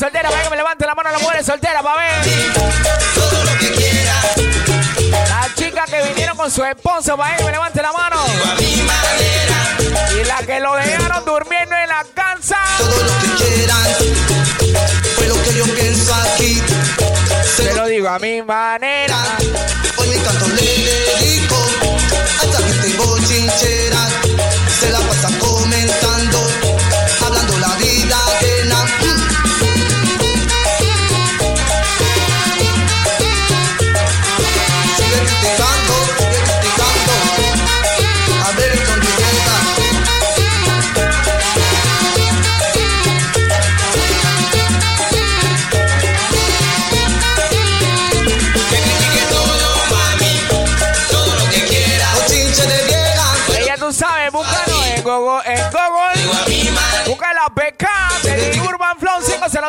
mujeres 0.00 0.22
solteras, 0.22 0.32
para 0.32 0.42
que 0.44 0.50
me 0.50 0.56
levante 0.56 0.86
la 0.86 0.94
mano 0.94 1.08
a 1.08 1.12
las 1.12 1.22
mujeres 1.22 1.46
solteras, 1.46 1.82
para 1.82 2.00
ver. 2.00 2.52
Todo 3.14 3.44
lo 3.44 3.58
que 3.58 3.72
quiera, 3.72 4.14
Las 5.28 5.54
chicas 5.54 5.90
que 5.90 6.02
vinieron 6.02 6.36
con 6.36 6.50
su 6.50 6.64
esposo, 6.64 7.16
para 7.16 7.36
que 7.36 7.44
me 7.44 7.52
levante 7.52 7.82
la 7.82 7.92
mano. 7.92 8.16
Y 10.18 10.24
las 10.24 10.42
que 10.46 10.60
lo 10.60 10.74
dejaron 10.74 11.24
durmiendo 11.24 11.76
en 11.76 11.88
la 11.88 12.04
casa. 12.14 12.58
Todo 12.78 13.02
lo 13.02 13.18
que 13.20 13.44
quieran, 13.44 13.76
fue 15.16 15.26
lo 15.28 15.42
que 15.42 15.54
yo 15.54 15.64
pienso 15.74 16.14
aquí. 16.14 16.62
Se 17.56 17.64
Te 17.64 17.74
lo 17.74 17.86
digo 17.86 18.08
a 18.08 18.18
mi 18.18 18.42
manera. 18.42 19.16
Hoy 19.96 20.08
mi 20.08 20.18
canto 20.20 20.48
le 20.48 20.62
dedico 20.62 21.56
a 22.40 22.44
esta 22.44 22.58
gente 22.58 22.96
bochinchera. 22.96 24.29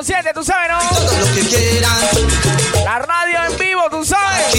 7, 0.01 0.32
tú 0.34 0.43
sabes, 0.43 0.71
¿no? 0.71 0.80
Que 1.34 1.41
quieran. 1.41 1.91
La 2.84 2.99
radio 2.99 3.45
en 3.49 3.58
vivo, 3.58 3.84
tú 3.91 4.04
sabes. 4.06 4.51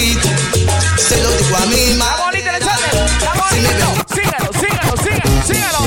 Se 0.99 1.21
lo 1.21 1.31
digo 1.33 1.57
a 1.57 1.67
mi 1.67 1.95
madre. 1.95 2.17
La 2.17 2.25
bonita, 2.25 2.53
la 2.53 3.33
bonita. 3.33 4.05
Sígalo, 4.15 4.53
sígalo, 4.53 4.97
sígalo, 5.03 5.43
sígalo. 5.47 5.79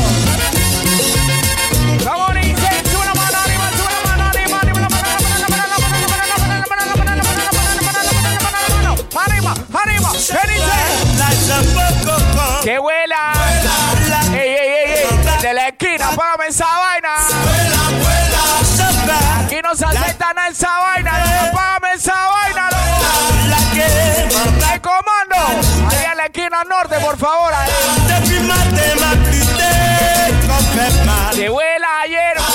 Que 12.64 12.80
vuela. 12.80 13.34
Ey, 14.34 14.40
ey, 14.40 14.58
ey, 14.58 14.94
ey. 14.94 15.42
De 15.42 15.54
la 15.54 15.68
esquina, 15.68 16.10
págame 16.16 16.48
esa 16.48 16.66
esa 20.56 20.80
vaina, 20.80 21.12
loco. 21.20 21.58
Págame 21.58 21.94
esa 21.96 22.14
vaina, 22.14 22.70
loco. 22.72 22.86
El 24.74 24.82
comando. 24.82 25.36
Ahí 25.90 26.06
en 26.12 26.18
la 26.18 26.26
esquina 26.26 26.64
norte, 26.64 26.96
por 27.00 27.18
favor. 27.18 27.54
ahí. 27.54 27.70
Que 31.34 31.50
vuela 31.50 31.88
ayer. 32.04 32.55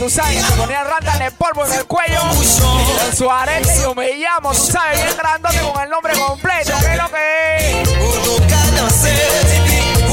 tú 0.00 0.08
sabes, 0.08 0.42
se 0.42 0.52
ponía 0.54 0.82
Randall 0.82 1.20
en 1.20 1.32
polvo 1.34 1.66
en 1.66 1.72
el 1.74 1.84
cuello, 1.84 2.20
en 3.06 3.16
su 3.16 3.30
arete, 3.30 3.68
yo 3.82 3.94
me 3.94 4.14
llamo, 4.14 4.50
tú 4.52 4.66
sabes, 4.72 5.02
bien 5.02 5.14
grandote 5.14 5.58
con 5.58 5.82
el 5.82 5.90
nombre 5.90 6.18
completo, 6.18 6.72
¿qué 6.80 6.92
es 6.92 6.96
lo 6.96 7.10
que 7.10 7.72
es? 7.72 7.88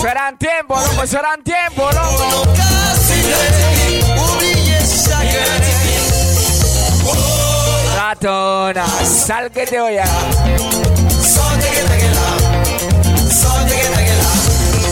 Serán 0.02 0.38
tiempos, 0.38 0.84
loco, 0.84 0.96
¿no? 0.96 1.08
serán 1.08 1.42
tiempos, 1.42 1.96
loco. 1.96 2.44
Ratona, 7.96 8.86
sal 9.06 9.50
que 9.52 9.66
te 9.66 9.80
voy 9.80 9.98
a... 9.98 10.06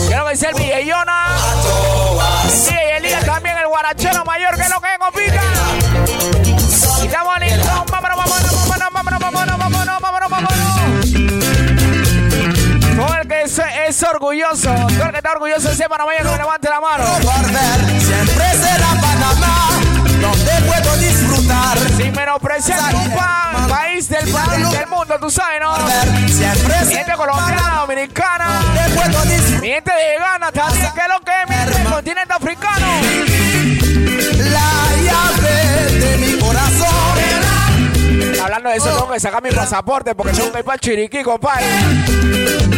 Quiero 0.06 0.26
que 0.26 0.36
sea 0.36 0.50
el 0.50 0.54
Villellona. 0.54 1.12
¿ah? 1.12 1.25
guarachero 3.76 4.24
mayor 4.24 4.56
que 4.56 4.68
lo 4.70 4.80
que 4.80 4.88
complica. 4.98 5.42
Y 7.02 7.06
estamos 7.06 7.38
listos, 7.40 7.84
vámonos, 7.90 8.16
vámonos, 8.16 8.68
vámonos, 8.90 9.58
vámonos, 9.58 10.00
vámonos, 10.00 10.30
vámonos. 10.30 10.54
Todo 12.96 13.14
el 13.20 13.28
que 13.28 13.42
es, 13.42 13.60
es 13.86 14.02
orgulloso, 14.02 14.72
todo 14.72 15.04
el 15.04 15.10
que 15.10 15.16
está 15.18 15.32
orgulloso 15.32 15.68
de 15.68 15.74
ser 15.76 15.88
panameño 15.90 16.22
que 16.22 16.38
levante 16.38 16.70
la 16.70 16.80
mano. 16.80 17.04
Perder, 17.04 18.00
siempre 18.00 18.50
será 18.54 18.88
Panamá, 18.98 19.68
donde 20.22 20.52
puedo 20.66 20.96
disfrutar. 20.96 21.78
Sin 21.98 22.12
menospreciar 22.12 22.90
tu 22.92 23.14
pan, 23.14 23.68
país 23.68 24.08
del, 24.08 24.32
pan, 24.32 24.70
del 24.70 24.86
mundo, 24.86 25.18
tú 25.20 25.30
sabes, 25.30 25.60
¿no? 25.60 25.76
Siempre 26.28 26.84
mi 26.86 26.94
gente 26.94 27.12
colombiana, 27.12 27.80
dominicana, 27.80 28.60
mi 29.60 29.68
gente 29.68 29.92
de 29.92 30.18
Ghana, 30.18 30.50
también 30.50 30.92
que 30.94 31.00
es 31.00 31.08
lo 31.08 31.20
que 31.20 31.32
es 31.42 31.78
mi 31.78 31.90
continente 31.90 32.32
africano. 32.32 33.25
Hablando 38.42 38.70
de 38.70 38.76
eso, 38.76 38.88
tengo 38.90 39.12
que 39.12 39.20
sacar 39.20 39.42
mi 39.42 39.50
pasaporte 39.50 40.14
porque 40.14 40.32
tengo 40.32 40.52
que 40.52 40.58
ir 40.60 40.64
para 40.64 40.78
Chiriquí, 40.78 41.22
compadre. 41.24 41.66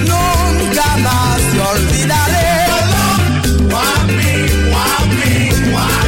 Nunca 0.06 0.96
más 0.96 1.36
te 1.36 1.60
olvidaré. 1.60 2.68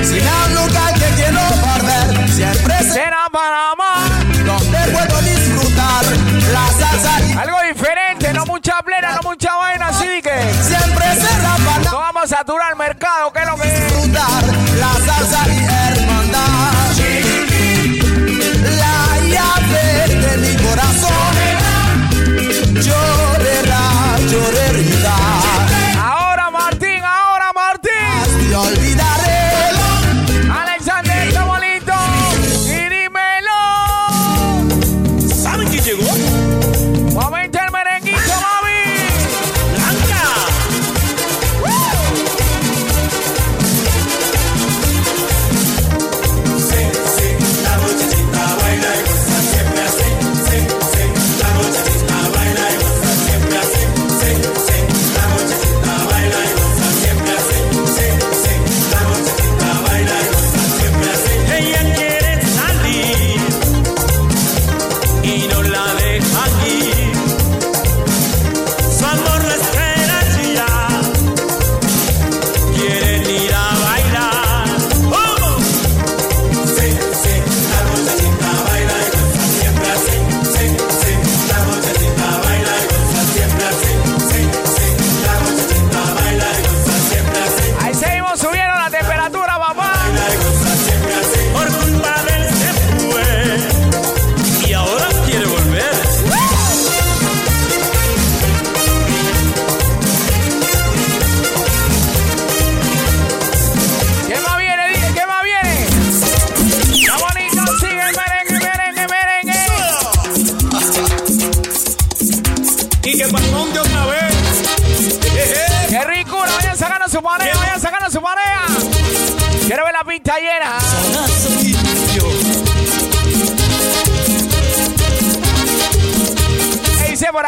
Sin 0.02 0.22
un 0.22 0.54
lugar 0.54 0.94
que 0.94 1.06
quiero 1.14 1.40
volver, 1.60 2.30
siempre 2.30 2.74
será 2.82 3.26
Panamá. 3.30 4.08
donde 4.46 4.78
puedo 4.92 5.22
disfrutar 5.22 6.04
la 6.52 6.66
salsa 6.78 7.20
y 7.20 7.32
Algo 7.38 7.58
diferente, 7.68 8.32
no 8.32 8.46
mucha 8.46 8.80
plena, 8.82 9.12
no 9.16 9.28
mucha 9.28 9.54
vaina, 9.56 9.88
así 9.88 10.22
que 10.22 10.54
siempre 10.62 11.04
será 11.16 11.56
para 11.64 11.90
no 11.90 11.98
vamos 11.98 12.24
a 12.24 12.36
saturar 12.38 12.70
el 12.70 12.76
mercado, 12.76 13.30
que 13.32 13.39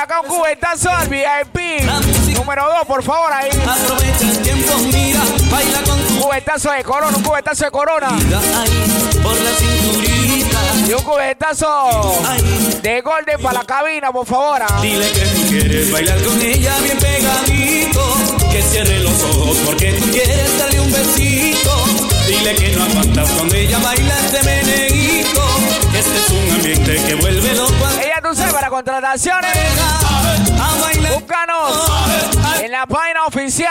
acá 0.03 0.21
un 0.21 0.27
cubetazo 0.29 0.91
al 0.91 1.09
VIP. 1.09 1.83
Número 2.35 2.65
2, 2.79 2.87
por 2.87 3.03
favor, 3.03 3.33
ahí. 3.33 3.51
Aprovecha 3.51 4.31
el 4.31 4.39
tiempo, 4.43 4.77
mira, 4.93 5.21
baila 5.51 5.83
con 5.85 5.99
tu 6.01 6.21
cubetazo 6.21 6.71
de 6.73 6.83
corona, 6.83 7.17
un 7.17 7.23
cubetazo 7.23 7.65
de 7.65 7.71
corona. 7.71 8.09
vida 8.11 8.41
ahí, 8.61 9.21
por 9.23 9.41
la 9.41 9.51
cinturita. 9.51 10.61
Y 10.89 10.93
un 10.93 11.03
cubetazo 11.03 12.23
de 12.83 13.01
golden 13.01 13.41
para 13.41 13.61
la 13.61 13.65
cabina, 13.65 14.13
por 14.13 14.27
favor. 14.27 14.63
ah. 14.63 14.81
Dile 14.83 15.11
que 15.13 15.21
tú 15.21 15.43
quieres 15.49 15.93
bailar 15.93 16.23
con 16.23 16.41
ella 16.43 16.75
bien 16.83 16.99
pegadito. 16.99 18.17
Que 18.51 18.63
cierre 18.63 18.99
los 19.01 19.23
ojos 19.23 19.57
porque 19.65 19.93
tú 19.93 20.11
quieres 20.11 20.59
darle 20.59 20.81
un 20.81 20.93
besito. 20.93 21.85
Dile 22.27 22.55
que 22.55 22.77
no 22.77 22.85
aguantas 22.85 23.31
cuando 23.31 23.55
ella 23.55 23.79
baila 23.79 24.15
contrataciones, 28.85 29.57
búscanos 31.15 31.89
en 32.61 32.73
la 32.73 32.85
página 32.85 33.27
oficial 33.27 33.71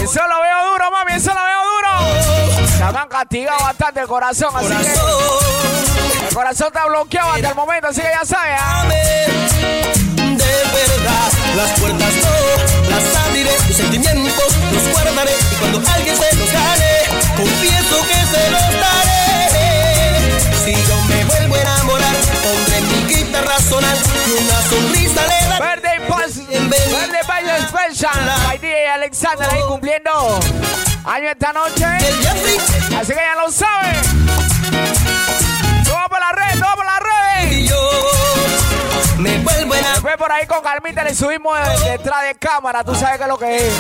eso 0.02 0.22
lo 0.28 0.42
veo 0.42 0.72
duro, 0.72 0.92
mami, 0.92 1.14
eso 1.14 1.32
lo 1.34 1.42
veo 1.44 1.62
duro. 1.72 2.68
Se 2.78 2.84
me 2.92 3.00
han 3.00 3.08
castigado 3.08 3.60
bastante 3.60 4.00
el 4.02 4.08
corazón, 4.08 4.50
así 4.56 4.68
que 4.68 6.28
el 6.28 6.34
corazón 6.36 6.68
está 6.68 6.86
bloqueado 6.86 7.32
hasta 7.32 7.50
el 7.50 7.56
momento, 7.56 7.88
así 7.88 8.02
que 8.02 8.08
ya 8.08 8.26
sabes. 8.26 8.60
ah. 8.60 8.86
De 8.88 10.54
verdad, 10.74 11.32
las 11.56 11.80
puertas 11.80 12.14
no 12.14 12.90
las 12.90 13.26
abriré, 13.28 13.52
mis 13.68 13.78
sentimientos 13.78 14.54
los 14.74 14.92
guardaré 14.92 15.32
y 15.52 15.56
cuando 15.56 15.82
alguien 15.92 16.16
se 16.18 16.36
los 16.36 16.52
gane, 16.52 16.92
confieso 17.38 18.08
que 18.08 18.38
se 18.38 18.52
los 18.52 18.62
daré. 18.62 19.22
Si 20.64 20.74
yo 20.74 21.02
me 21.08 21.24
vuelvo 21.26 21.56
a 21.56 21.62
enamorar, 21.62 22.16
pondré 22.44 22.82
mi 22.82 23.14
guitarra 23.14 23.60
sonar 23.60 23.98
y 24.28 24.32
una 24.32 24.62
sonrisa 24.70 25.22
le 25.28 25.50
daré. 25.50 25.75
Special. 27.80 28.10
By 28.48 28.58
DJ 28.58 28.88
Alexander 28.88 29.48
ahí 29.52 29.60
cumpliendo 29.68 30.40
año 31.04 31.30
esta 31.30 31.52
noche. 31.52 31.84
Así 31.86 33.12
que 33.14 33.16
ya 33.16 33.36
lo 33.36 33.52
saben. 33.52 34.02
Todo 35.84 36.08
por 36.10 36.20
la 36.20 36.32
red, 36.32 36.60
todo 36.60 36.76
por 36.76 36.86
la 36.86 37.00
red. 37.00 37.52
y 37.52 37.68
yo 37.68 37.76
me 39.18 39.38
vuelvo 39.40 39.76
enamorar. 39.76 39.94
Después 39.94 40.18
por 40.18 40.32
ahí 40.32 40.46
con 40.48 40.62
calmita 40.62 41.04
le 41.04 41.14
subimos 41.14 41.54
de- 41.60 41.90
detrás 41.92 42.24
de 42.24 42.36
cámara. 42.36 42.82
Tú 42.86 42.96
sabes 42.96 43.18
qué 43.18 43.24
es 43.24 43.30
lo 43.30 43.38
que 43.38 43.58
es. 43.58 43.74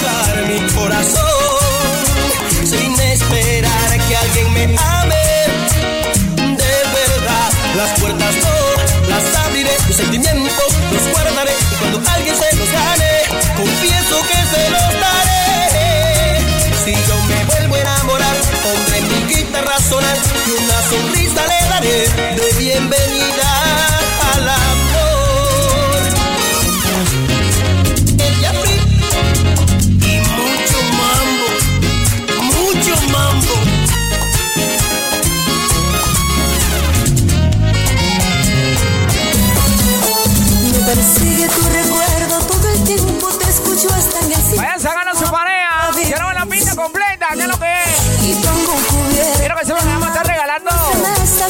mi 0.47 0.59
corazón 0.73 1.25
sin 2.65 2.99
esperar 2.99 3.97
que 4.09 4.17
alguien 4.17 4.53
me 4.53 4.63
ame. 4.77 5.15
De 6.35 6.73
verdad, 6.93 7.49
las 7.77 7.99
puertas 7.99 8.35
no 8.35 9.09
las 9.09 9.35
abriré, 9.45 9.71
mis 9.87 9.95
sentimientos 9.95 10.74
cuando 11.79 12.01
alguien 12.11 12.35
se 12.35 12.55
los 12.55 12.71
gane, 12.71 13.11
confieso 13.57 14.21
que 14.27 14.39
se 14.53 14.69
los 14.69 14.93
daré. 15.03 16.39
Si 16.83 16.91
yo 16.91 17.15
me 17.27 17.43
vuelvo 17.45 17.75
a 17.75 17.79
enamorar, 17.79 18.35
pondré 18.63 19.01
mi 19.01 19.33
guitarra 19.33 19.75
a 19.75 19.81
sonar 19.81 20.17
y 20.47 20.51
una 20.51 20.81
sonrisa 20.89 21.41
le 21.47 21.69
daré 21.69 22.07
de 22.35 22.53
bienvenida. 22.57 23.54
Persigue 40.95 41.47
tu 41.49 41.61
recuerdo 41.69 42.39
todo 42.47 42.69
el 42.69 42.83
tiempo, 42.83 43.27
te 43.27 43.49
escucho 43.49 43.93
hasta 43.93 44.19
en 44.19 44.31
el 44.31 44.41
cielo. 44.41 44.61
Vayan 44.61 44.79
sacando 44.79 45.19
su 45.19 45.31
pareja. 45.31 45.91
Quiero 45.93 46.31
la 46.33 46.45
pinta 46.45 46.75
completa. 46.75 47.27
¿Qué 47.33 47.41
es 47.41 47.47
lo 47.47 47.59
que 47.59 47.73
es? 47.83 48.23
Y 48.23 48.33
pongo 48.35 48.73
un 48.73 48.83
cubierto. 48.83 49.39
Quiero 49.39 49.55
que 49.57 49.65
sepan 49.65 49.81
que 49.81 49.87
vamos 49.87 50.07
a 50.07 50.11
estar 50.11 50.27
regalando 50.27 50.71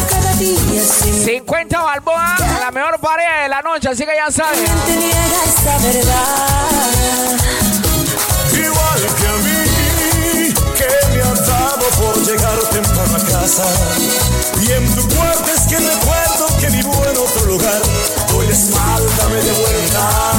cada 0.10 0.34
día 0.34 0.82
sin 0.84 1.26
50 1.26 1.82
balboas 1.82 2.42
a 2.42 2.60
la 2.60 2.72
mejor 2.72 3.00
pareja 3.00 3.44
de 3.44 3.50
la 3.50 3.62
noche. 3.62 3.90
Así 3.90 4.06
que 4.06 4.16
ya 4.16 4.32
saben. 4.32 4.64
esta 5.46 5.78
verdad. 5.78 7.38
Igual 8.52 9.02
que 9.20 9.28
a 9.28 9.36
mí, 9.46 10.54
que 10.78 11.16
me 11.16 11.22
has 11.22 11.48
dado 11.48 11.86
por 12.02 12.18
llegar 12.26 12.58
temprano 12.72 13.16
a 13.16 13.32
casa. 13.32 13.64
Y 14.62 14.72
en 14.72 14.96
tu 14.96 15.08
cuarto 15.16 15.52
es 15.54 15.62
que 15.62 15.78
recuerdo 15.78 16.48
que 16.60 16.68
vivo 16.70 16.94
en 17.06 17.18
otro 17.18 17.46
lugar. 17.46 17.82
Vuelta 20.06 20.35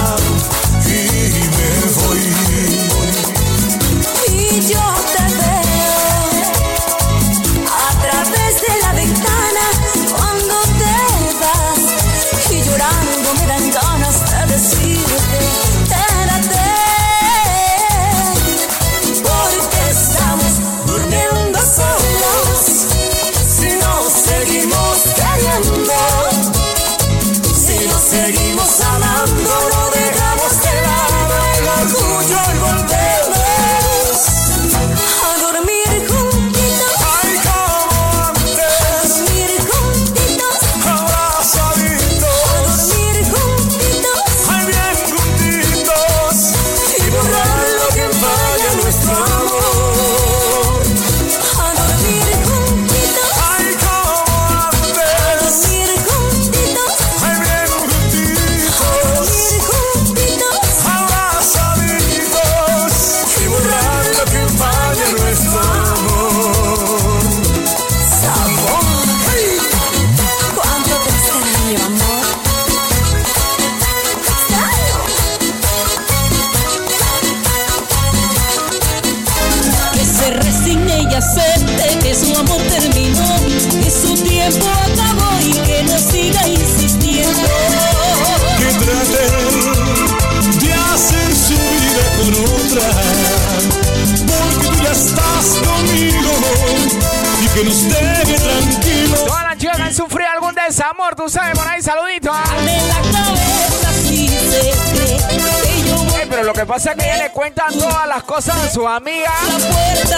que 106.67 106.73
pasa 106.73 106.91
es 106.91 106.97
que 106.97 107.05
ella 107.05 107.25
le 107.25 107.31
cuentan 107.31 107.73
todas 107.79 108.09
las 108.09 108.25
cosas 108.25 108.57
a 108.57 108.69
sus 108.69 108.87
amigas. 108.87 109.33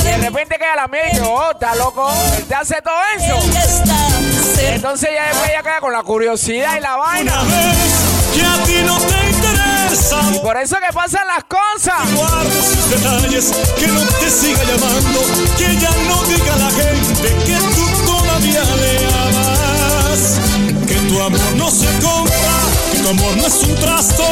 Y 0.01 0.05
de 0.05 0.17
repente 0.17 0.57
queda 0.57 0.77
la 0.77 0.89
mía 0.89 1.03
y 1.13 1.17
que, 1.17 1.21
oh, 1.21 1.51
está 1.51 1.75
loco, 1.75 2.11
él 2.37 2.45
te 2.45 2.55
hace 2.55 2.81
todo 2.81 2.97
eso. 3.17 3.39
Entonces 4.61 5.11
ya 5.13 5.27
después 5.29 5.51
ella 5.51 5.63
queda 5.63 5.81
con 5.81 5.93
la 5.93 6.03
curiosidad 6.03 6.79
y 6.79 6.81
la 6.81 6.97
vaina. 6.97 7.43
Una 7.43 7.55
vez 7.55 7.77
que 8.35 8.43
a 8.43 8.65
ti 8.65 8.83
no 8.85 8.99
te 8.99 9.31
interesa, 9.31 10.43
Por 10.43 10.57
eso 10.57 10.77
que 10.77 10.93
pasan 10.93 11.27
las 11.27 11.45
cosas. 11.45 12.15
guarda 12.15 12.63
sus 12.63 12.91
detalles, 12.91 13.53
que 13.79 13.87
no 13.89 14.01
te 14.01 14.31
siga 14.31 14.63
llamando, 14.65 15.21
que 15.59 15.77
ya 15.77 15.91
no 16.09 16.23
diga 16.25 16.57
la 16.57 16.71
gente 16.71 17.29
que 17.45 17.57
tú 17.75 18.07
todavía 18.07 18.63
le 18.63 19.07
amas. 19.07 20.41
Que 20.87 20.95
tu 20.95 21.21
amor 21.21 21.41
no 21.57 21.71
se 21.71 21.87
compra, 22.01 22.58
tu 23.09 23.15
amor 23.15 23.37
no 23.39 23.47
es 23.47 23.63
un 23.63 23.75
trasto, 23.77 24.25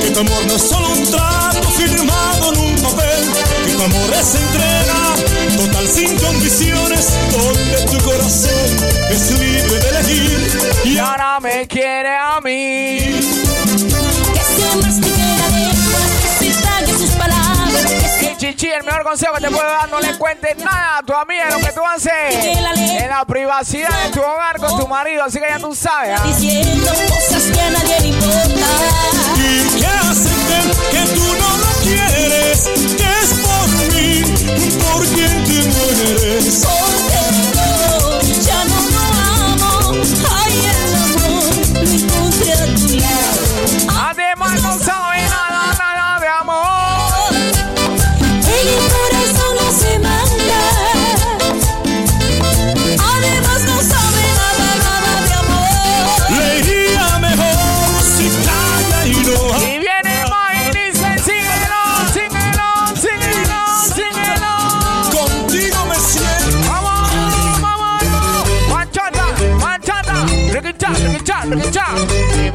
que 0.00 0.10
tu 0.10 0.20
amor 0.20 0.46
no 0.46 0.56
es 0.56 0.62
solo 0.62 0.88
un 0.88 1.08
trato 1.08 1.70
firmado 1.70 2.52
en 2.52 2.58
un 2.58 2.74
papel, 2.82 3.24
que 3.64 3.72
tu 3.72 3.82
amor 3.82 4.12
es 4.12 4.34
entrega, 4.34 5.14
total 5.56 5.86
sin 5.86 6.18
condiciones, 6.18 7.12
donde 7.30 7.82
tu 7.82 8.04
corazón 8.04 8.50
es 9.10 9.30
libre 9.38 9.78
de 9.78 9.88
elegir. 9.88 10.58
Y 10.84 10.88
Y 10.94 10.98
ahora 10.98 11.38
me 11.40 11.66
quiere 11.68 12.16
a 12.16 12.40
mí. 12.40 12.98
Que 14.34 15.13
Chichi, 18.36 18.68
el 18.68 18.82
mejor 18.82 19.04
consejo 19.04 19.34
que 19.34 19.42
te 19.42 19.50
puedo 19.50 19.62
dar, 19.62 19.88
no 19.88 20.00
le 20.00 20.18
cuentes 20.18 20.56
nada 20.58 20.98
a 20.98 21.02
tu 21.02 21.12
amiga 21.12 21.50
lo 21.50 21.58
que 21.58 21.72
tú 21.72 21.80
haces 21.84 22.12
en 22.34 23.08
la 23.08 23.24
privacidad 23.24 24.04
de 24.04 24.10
tu 24.10 24.20
hogar 24.20 24.58
con 24.58 24.78
tu 24.78 24.88
marido. 24.88 25.24
Así 25.24 25.38
que 25.38 25.46
ya 25.48 25.58
tú 25.58 25.74
sabes. 25.74 26.18
¿ah? 26.18 26.24
diciendo 26.26 26.90
cosas 27.08 27.42
que 27.44 27.60
a 27.60 27.70
nadie 27.70 28.00
le 28.00 28.08
importan. 28.08 28.58
y 29.36 29.80
que 29.80 29.86
hacen 29.86 30.48
ver 30.48 30.64
que 30.90 31.14
tú 31.14 31.24
no 31.38 31.56
lo 31.58 31.72
quieres, 31.82 32.62
que 32.96 33.08
es 33.22 33.30
por 33.44 33.68
mí, 33.94 34.22
por 34.82 35.06
quien 35.06 35.44
te 35.44 35.58
mueres. 35.68 36.64
Porque 36.64 37.33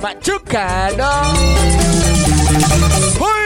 machucado. 0.02 1.10
Para 3.20 3.39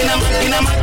in 0.00 0.08
a 0.08 0.14
in 0.46 0.52
a 0.54 0.79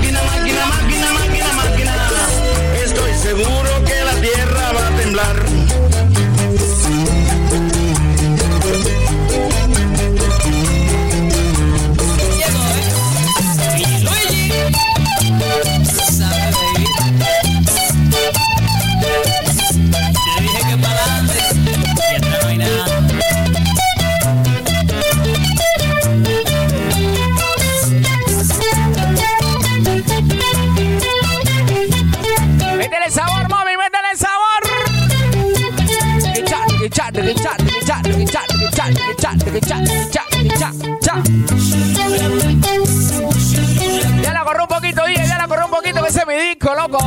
cha, 39.36 39.60
cha, 39.60 39.84
cha, 40.10 40.24
cha, 40.58 40.72
cha. 41.02 41.16
Ya 44.22 44.34
la 44.34 44.44
corro 44.44 44.64
un 44.64 44.70
poquito, 44.70 45.06
dije, 45.06 45.28
ya 45.28 45.38
la 45.38 45.48
corro 45.48 45.66
un 45.66 45.72
poquito, 45.72 46.02
que 46.02 46.10
ese 46.10 46.20
es 46.20 46.28
mi 46.28 46.36
disco, 46.36 46.74
loco. 46.74 46.98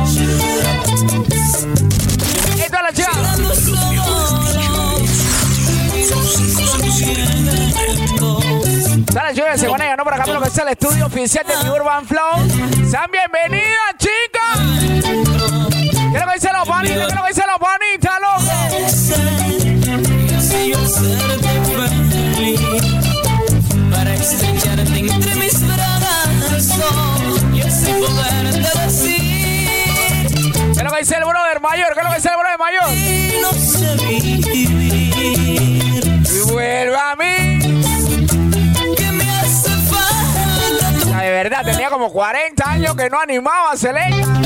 Esto 2.59 2.77
es 2.77 2.83
la 2.83 2.93
chica. 2.93 3.11
Dale, 9.13 9.33
chicos, 9.33 9.59
se 9.59 9.67
van 9.67 9.81
a 9.81 9.95
no 9.95 10.03
por 10.03 10.13
acá, 10.13 10.23
por 10.25 10.35
lo 10.35 10.41
que 10.41 10.49
es 10.49 10.57
el 10.57 10.67
estudio 10.67 11.05
oficial 11.07 11.45
de 11.47 11.57
mi 11.63 11.69
Urban 11.69 12.05
Flow. 12.05 12.47
Sean 12.89 13.09
bienvenidas, 13.11 13.95
chicas. 13.97 14.59
Quiero 16.11 16.27
que 16.27 16.33
dicen 16.33 16.53
los 16.53 16.67
panis, 16.67 16.91
quiero 16.91 17.23
que 17.23 17.29
dicen 17.29 17.45
dice 31.01 31.15
el 31.15 31.25
brother 31.25 31.59
mayor? 31.59 31.87
¿Qué 31.93 31.99
es 31.99 32.05
lo 32.05 32.11
que 32.11 32.15
dice 32.17 32.29
el 32.29 32.35
brother 32.37 32.59
mayor? 32.59 32.83
Y. 32.93 33.41
Vuelve 36.51 36.95
a 36.95 37.15
mí. 37.15 37.59
Que 38.95 39.11
me 39.11 39.23
hace 39.23 39.71
falta. 39.89 41.17
De 41.21 41.31
verdad, 41.31 41.65
tenía 41.65 41.89
como 41.89 42.11
40 42.11 42.69
años 42.69 42.95
que 42.95 43.09
no 43.09 43.19
animaba 43.19 43.71
a 43.71 43.77
Selena. 43.77 44.41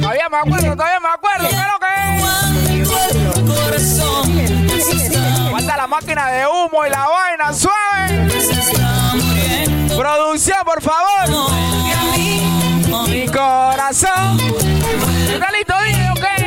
Todavía 0.00 0.28
me 0.28 0.38
acuerdo, 0.38 0.76
todavía 0.76 1.00
me 1.00 1.08
acuerdo. 1.08 1.48
¿Qué 1.48 1.54
es 1.54 1.62
lo 1.72 1.78
que 1.78 1.86
es? 1.96 2.22
La 5.76 5.86
máquina 5.88 6.30
de 6.30 6.46
humo 6.46 6.86
y 6.86 6.90
la 6.90 7.08
vaina 7.08 7.52
suave. 7.52 8.28
Producción, 9.96 10.58
por 10.64 10.80
favor. 10.80 11.28
No, 11.28 11.48
Corazón. 12.92 14.38
¿Está 15.32 15.50
listo? 15.50 15.74
¿ok? 16.12 16.41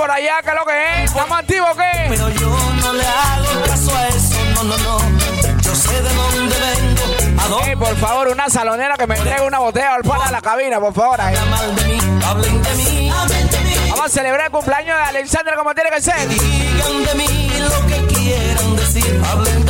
por 0.00 0.10
allá, 0.10 0.36
¿qué 0.42 0.48
es 0.48 0.56
lo 0.56 0.64
que 0.64 1.02
es? 1.04 1.10
¿Estamos 1.10 1.38
activos 1.38 1.70
qué? 1.76 2.06
Pero 2.08 2.30
yo 2.30 2.48
no 2.48 2.92
le 2.94 3.06
hago 3.06 3.62
caso 3.66 3.94
a 3.94 4.08
eso, 4.08 4.44
no, 4.54 4.64
no, 4.64 4.78
no. 4.78 4.98
Yo 5.60 5.74
sé 5.74 5.92
de 5.92 6.14
dónde 6.14 6.56
vengo, 6.58 7.38
a 7.38 7.48
dónde. 7.48 7.66
Hey, 7.68 7.76
por 7.76 7.94
favor, 7.96 8.28
una 8.28 8.48
salonera 8.48 8.96
que 8.96 9.06
me 9.06 9.16
entregue 9.16 9.42
una 9.46 9.58
botella 9.58 9.96
al 9.96 10.02
pan 10.02 10.24
de 10.24 10.32
la 10.32 10.40
cabina, 10.40 10.80
por 10.80 10.94
favor. 10.94 11.20
Ahí. 11.20 11.36
Mal 11.50 11.76
de 11.76 11.84
mí, 11.84 11.98
hablen 12.24 12.62
de 12.62 12.74
mí, 12.76 13.10
hablen 13.10 13.50
de 13.50 13.60
mí. 13.60 13.74
Vamos 13.90 14.06
a 14.06 14.08
celebrar 14.08 14.46
el 14.46 14.52
cumpleaños 14.52 14.96
de 14.96 15.02
Alexandra 15.02 15.56
como 15.56 15.74
tiene 15.74 15.90
que 15.90 16.00
ser. 16.00 16.16
Que 16.16 16.34
digan 16.34 17.04
de 17.04 17.14
mí 17.16 17.52
lo 17.60 17.86
que 17.86 18.14
quieran 18.14 18.76
decir, 18.76 19.22
hablen 19.30 19.66
de 19.66 19.69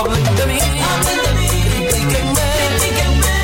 Hablen 0.00 0.24
de 0.36 0.46
mí, 0.46 0.58
critiquenme, 1.88 2.40
critiquenme. 2.78 3.36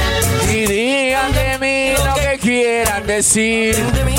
Y 0.52 0.66
digan 0.66 1.32
de 1.32 1.58
mí 1.58 1.92
lo 2.02 2.14
que 2.14 2.38
quieran 2.38 3.06
decir. 3.06 3.76
hablen 3.76 3.94
de 3.94 4.04
mí, 4.04 4.14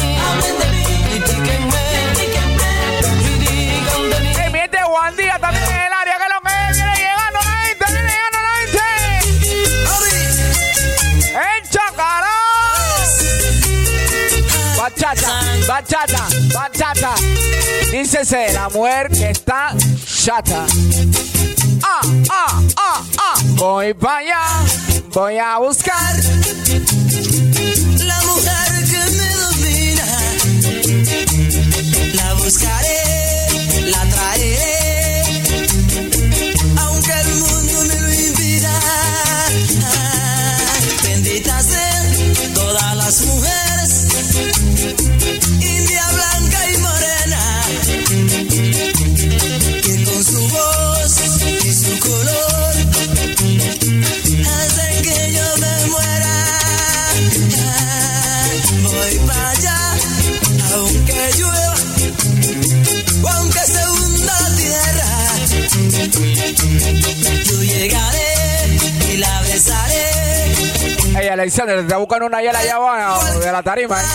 miente 4.51 4.77
Juan 4.83 5.15
Díaz 5.15 5.41
también 5.41 5.63
en 5.63 5.71
el 5.71 5.93
área, 5.93 6.15
que 6.17 6.27
lo 6.29 6.39
que. 6.41 6.49
Viene 6.73 6.95
llegando 6.95 7.39
la 7.43 7.55
gente, 7.65 7.85
viene 7.91 8.09
llegando 8.13 8.39
la 8.47 8.53
gente. 8.59 8.85
¡En 11.33 11.61
Chacará! 11.69 12.38
Bachata, 14.77 15.33
bachata, 15.67 16.23
bachata. 16.53 17.13
Dícese 17.91 18.53
la 18.53 18.69
mujer 18.69 19.09
que 19.09 19.31
está 19.31 19.75
chata. 20.05 20.65
Ah, 21.84 22.01
ah, 22.30 22.61
ah, 22.78 23.03
ah. 23.17 23.34
Voy 23.55 23.93
para 23.93 24.17
allá, 24.17 24.43
voy 25.13 25.38
a 25.38 25.57
buscar. 25.59 26.15
Ey, 71.28 71.34
Alexander, 71.34 71.75
te 71.75 71.82
está 71.82 71.97
buscando 71.97 72.25
una 72.25 72.41
yala 72.41 72.59
allá 72.59 72.75
abajo 72.78 73.39
de 73.39 73.51
la 73.51 73.61
tarima. 73.61 74.01
¿eh? 74.01 74.05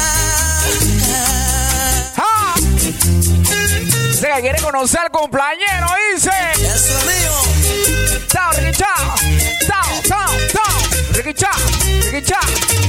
¡Ja! 2.17 2.55
Dice 2.57 4.31
que 4.35 4.41
quiere 4.41 4.59
conocer 4.63 5.01
al 5.01 5.11
cumpleañero, 5.11 5.89
dice. 6.15 6.31
Eso 6.55 6.99
es 6.99 7.05
mío. 7.05 7.33
Chao, 8.29 8.51
Ricky 8.53 8.79
Chao. 8.79 9.15
Chao, 9.67 10.03
chao, 10.09 10.31
chao. 10.53 10.79
Ricky 11.13 11.35
Chao, 11.35 11.51
Ricky 12.11 12.23
Chao, 12.23 12.41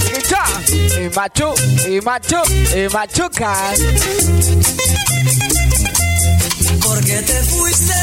Ricky 0.05 0.21
Chao. 0.29 0.47
Y 0.71 1.09
machu, 1.13 1.53
y 1.85 1.99
machu, 1.99 2.41
y 2.77 2.87
machuca. 2.93 3.57
Porque 6.81 7.21
te 7.23 7.43
fuiste 7.43 7.93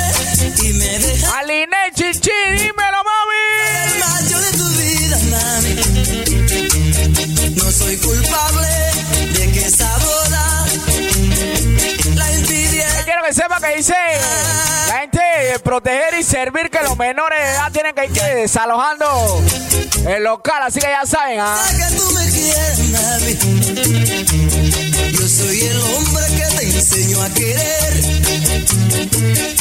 y 0.65 0.73
me 0.75 0.99
dejaste 0.99 1.39
Aline 1.39 1.77
Chichi, 1.95 2.31
dímelo, 2.53 3.01
mami. 3.09 3.41
el 3.87 3.99
macho 4.01 4.39
de 4.39 4.51
tu 4.59 4.69
vida, 4.69 5.19
mami. 5.31 6.00
Sepa 13.33 13.61
que 13.61 13.77
dice 13.77 13.95
la 14.89 14.99
gente 15.01 15.21
eh, 15.21 15.59
proteger 15.61 16.15
y 16.19 16.23
servir 16.25 16.71
que 16.71 16.81
los 16.83 16.97
menores 16.97 17.39
de 17.39 17.51
edad 17.51 17.71
tienen 17.73 17.95
que 17.95 18.07
ir 18.07 18.13
que 18.13 18.23
desalojando 18.23 19.41
el 20.07 20.25
local, 20.25 20.63
así 20.63 20.81
que 20.81 20.89
ya 20.89 21.07
saben, 21.07 21.39
¿ah? 21.41 21.57
que 21.71 21.97
tú 21.97 22.11
me 22.13 22.29
quieres. 22.31 22.79
Yo 25.13 25.29
soy 25.29 25.61
el 25.61 25.81
hombre 25.81 26.25
que 26.37 26.45
te 26.57 26.65
enseñó 26.65 27.23
a 27.23 27.29
querer 27.31 27.95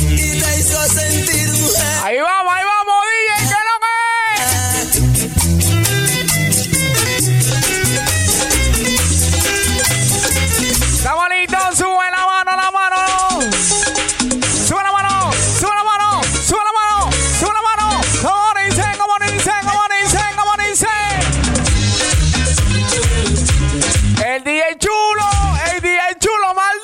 y 0.10 0.40
te 0.40 0.60
hizo 0.60 0.84
sentir 0.88 1.50
mujer. 1.52 1.86
Ahí 2.04 2.20
vamos, 2.20 2.54
ahí 2.56 2.64
vamos, 2.66 2.96
DJ, 3.12 3.34
que 3.46 3.54
es. 3.54 3.70
Está 10.96 11.14
bonito, 11.14 11.58
sube 11.76 12.12
la 12.12 12.26
mano, 12.26 12.56
la 12.56 12.72
mano. 12.72 13.29
Chulo, 24.80 25.28
DJ 25.82 26.18
chulo, 26.20 26.54
maldito. 26.54 26.79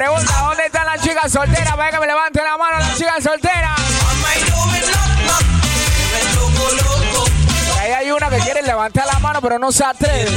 Pregunta, 0.00 0.32
¿dónde 0.40 0.64
están 0.64 0.86
las 0.86 1.02
chicas 1.02 1.30
solteras? 1.30 1.76
Para 1.76 1.90
que 1.90 2.00
me 2.00 2.06
levanten 2.06 2.42
la 2.42 2.56
mano 2.56 2.78
las 2.78 2.96
chicas 2.96 3.22
solteras. 3.22 3.78
Ahí 7.78 7.92
hay 7.92 8.10
una 8.10 8.30
que 8.30 8.38
quiere 8.38 8.62
levantar 8.62 9.06
la 9.06 9.18
mano, 9.18 9.42
pero 9.42 9.58
no 9.58 9.70
se 9.70 9.84
atreve. 9.84 10.30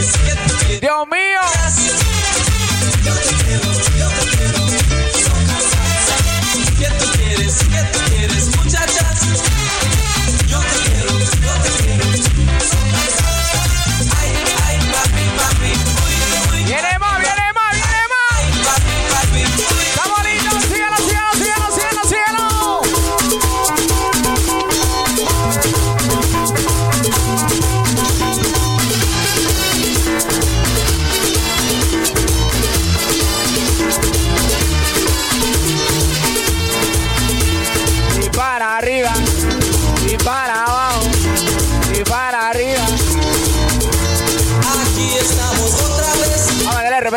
Dios 0.82 1.08
mío. 1.08 2.03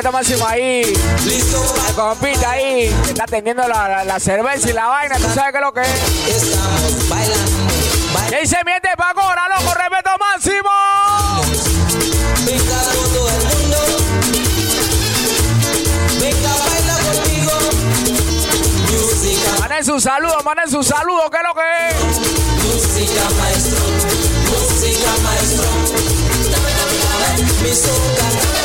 Respeto 0.06 0.12
máximo 0.12 0.46
ahí. 0.46 0.82
El 0.82 1.94
compita 1.94 2.50
ahí. 2.50 2.94
que 3.04 3.10
Está 3.10 3.24
atendiendo 3.24 3.66
la, 3.66 3.88
la- 3.88 4.04
la 4.04 4.20
cerveza 4.20 4.70
y 4.70 4.72
la 4.72 4.86
vaina. 4.86 5.16
¿Tú 5.16 5.24
sabes 5.34 5.52
qué 5.52 5.58
es 5.58 5.64
lo 5.64 5.72
que 5.72 5.80
es? 5.80 6.42
Estamos 6.42 7.08
bailando, 7.08 8.36
ahí 8.36 8.46
se 8.46 8.56
miente 8.64 8.88
pa' 8.96 9.12
ahora, 9.16 9.42
loco. 9.48 9.74
Respeto 9.74 10.10
máximo. 10.18 10.70
venga 12.44 12.78
con 12.94 13.12
todo 13.12 13.28
el 13.28 13.34
mundo. 13.44 13.78
Venga, 16.20 16.50
baila 16.56 16.96
conmigo. 17.06 17.52
Música, 18.92 19.50
Manden 19.60 19.84
su 19.84 20.00
saludo, 20.00 20.38
manden 20.44 20.70
su 20.70 20.82
saludo. 20.82 21.30
¿Qué 21.30 21.36
es 21.38 21.42
lo 21.42 21.54
que 21.54 21.88
es? 21.88 21.94
música 22.66 23.30
maestro, 23.38 23.80
música 24.50 25.10
maestro. 25.22 25.66
Calipso, 26.52 27.58
mi 27.62 27.70
rumba, 27.70 28.55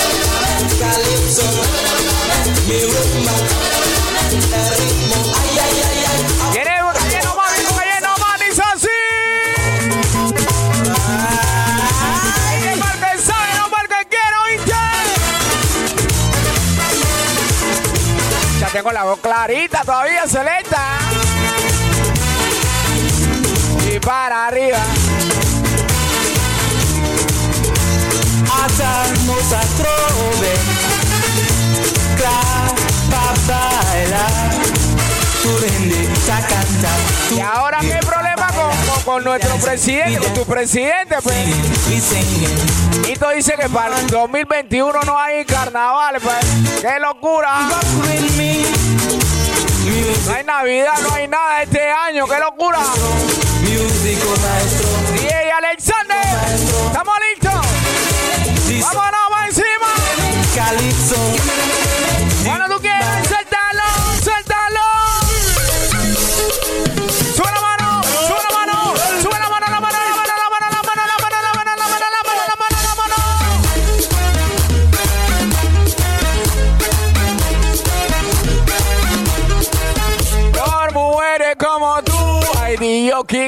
tengo 18.82 18.92
la 18.94 19.04
voz 19.04 19.20
clarita 19.20 19.84
todavía, 19.84 20.28
Celesta. 20.28 20.98
Y 23.94 24.00
para 24.00 24.48
arriba. 24.48 24.80
Hacemos 28.64 29.54
a 29.54 29.62
trove 29.78 30.71
Y 37.34 37.39
ahora, 37.39 37.80
¿qué 37.80 37.99
problema 38.05 38.47
con, 38.47 38.70
con- 38.88 39.03
con 39.03 39.24
nuestro 39.24 39.55
presidente, 39.57 40.20
con 40.20 40.34
tu 40.34 40.45
presidente? 40.45 41.16
Pues? 41.24 41.36
Nito 43.07 43.30
dice 43.30 43.53
que 43.59 43.70
para 43.70 43.99
el 43.99 44.07
2021 44.07 44.99
no 45.05 45.18
hay 45.18 45.45
carnavales, 45.45 46.22
pues. 46.22 46.36
¡Qué 46.82 46.99
locura! 46.99 47.70
No 50.26 50.34
hay 50.36 50.43
Navidad, 50.43 50.93
no 51.01 51.14
hay 51.14 51.28
nada 51.28 51.64
este 51.64 51.89
año, 51.89 52.26
qué 52.28 52.38
locura. 52.39 52.80
DJ 55.14 55.51
Alexander, 55.51 56.18
¿estamos 56.88 57.16
listos? 57.34 57.53
¡Vámonos, 58.82 59.20
va 59.34 59.47
encima! 59.47 59.91
tú 62.68 62.80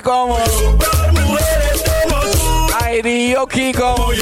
Como. 0.03 0.37
Ay, 2.79 3.01
di 3.01 3.31
Yoki 3.31 3.73
como 3.73 4.13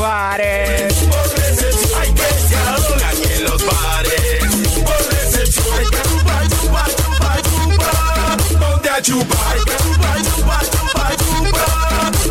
bares. 0.00 0.94
Por 0.94 1.28
decepción. 1.30 2.00
Ay, 2.00 2.12
pescador 2.12 2.98
en 3.30 3.44
los 3.44 3.64
bares. 3.64 4.44
Por 4.84 5.08
decepción. 5.08 5.66
Ay, 5.78 5.86
chupa, 5.86 6.42
chupa, 6.48 6.86
chupa, 6.98 7.30
chupa. 7.42 8.36
Ponte 8.58 8.90
a 8.90 9.02
chupar. 9.02 9.56
Chupa, 9.58 10.10
chupa, 10.34 11.10
chupa. 11.22 11.66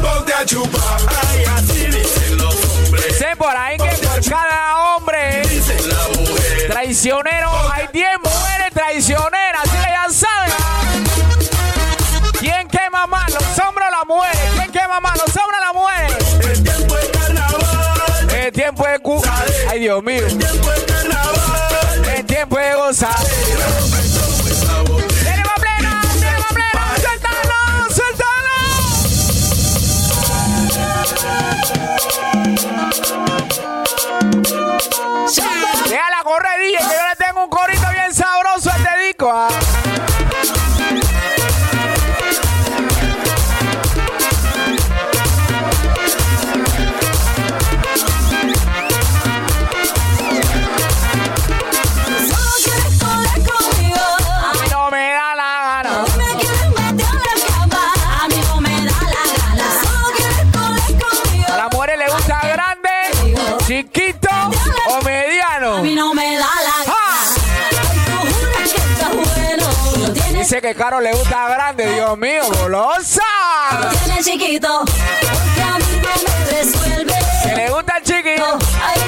Ponte 0.02 0.34
a 0.34 0.46
chupar. 0.46 1.00
Ay, 1.30 1.44
así 1.56 1.86
dicen 1.86 2.38
los 2.38 2.56
hombres. 2.56 3.18
Sé 3.18 3.36
por 3.38 3.56
ahí 3.56 3.78
que 3.78 4.30
cada 4.30 4.96
hombre. 4.96 5.42
Dicen. 5.48 5.82
Traicionero, 6.68 7.52
hay 7.72 7.88
10 7.94 8.08
mujeres 8.24 8.71
Ay, 19.70 19.80
Dios 19.80 20.04
mío. 20.04 20.26
El 20.26 20.38
tiempo 20.38 20.72
es 20.72 20.84
carnaval. 20.84 22.06
El 22.16 22.26
tiempo 22.26 22.58
de 22.58 22.74
gozar. 22.74 23.16
¡Tenemos 25.24 25.54
plena! 25.60 26.02
¡Tenemos 26.20 26.48
plena! 26.52 26.96
¡Suéltalo! 27.00 27.94
¡Suéltalo! 27.94 28.50
Déjala 35.90 36.24
correr, 36.24 36.60
DJ, 36.60 36.78
que 36.78 36.84
yo 36.84 37.08
le 37.08 37.16
tengo 37.26 37.44
un 37.44 37.50
corito 37.50 37.88
bien 37.92 38.14
sabroso 38.14 38.72
a 38.72 38.78
este 38.78 39.06
disco. 39.08 39.32
ah. 39.32 39.50
Dice 70.52 70.62
que 70.62 70.76
Caro 70.76 71.00
le 71.00 71.14
gusta 71.14 71.48
grande, 71.48 71.94
Dios 71.94 72.18
mío, 72.18 72.44
golosa. 72.60 73.22
lo 73.80 73.88
tienes 73.88 74.26
chiquito. 74.26 74.84
Porque 74.84 75.62
a 75.62 75.78
mí 75.78 76.02
no 76.02 76.10
me 76.28 76.52
resuelve. 76.52 77.14
Que 77.42 77.56
le 77.56 77.70
gusta 77.70 77.94
el 77.96 78.04
chiquito. 78.04 78.60
Ay, 78.84 79.00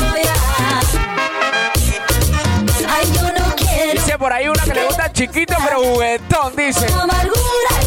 no, 0.00 0.16
ya. 0.16 0.34
Ay, 2.88 3.12
yo 3.12 3.22
no 3.38 3.54
quiero 3.54 3.92
Dice 3.92 4.16
por 4.16 4.32
ahí 4.32 4.48
una 4.48 4.64
que 4.64 4.72
le 4.72 4.86
gusta 4.86 5.04
el 5.04 5.12
chiquito 5.12 5.54
pero 5.62 5.80
juguetón, 5.80 6.56
dice. 6.56 6.86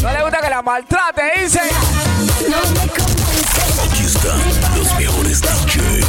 No 0.00 0.12
le 0.12 0.22
gusta 0.22 0.40
que 0.40 0.48
la 0.48 0.62
maltrate, 0.62 1.32
dice. 1.40 1.60
No 2.48 2.58
me 2.70 2.86
convence. 2.86 3.62
Aquí 3.82 4.04
están 4.04 4.38
los 4.78 4.94
mejores 4.94 5.40
DJs. 5.40 6.06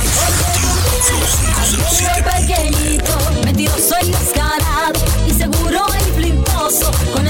Flow 1.08 1.26
507. 1.74 2.24
pequeñito, 2.24 3.18
mentiroso 3.44 3.96
y 4.04 4.12
descarado, 4.12 5.00
inseguro 5.00 5.16
y 5.16 5.17
nervioso 6.68 6.92
con 7.14 7.26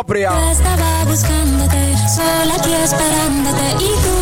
Estaba 0.00 1.04
buscándote, 1.06 1.96
sola 2.14 2.54
aquí 2.56 2.72
esperándote 2.72 3.84
y 3.84 3.88
tú 3.88 4.17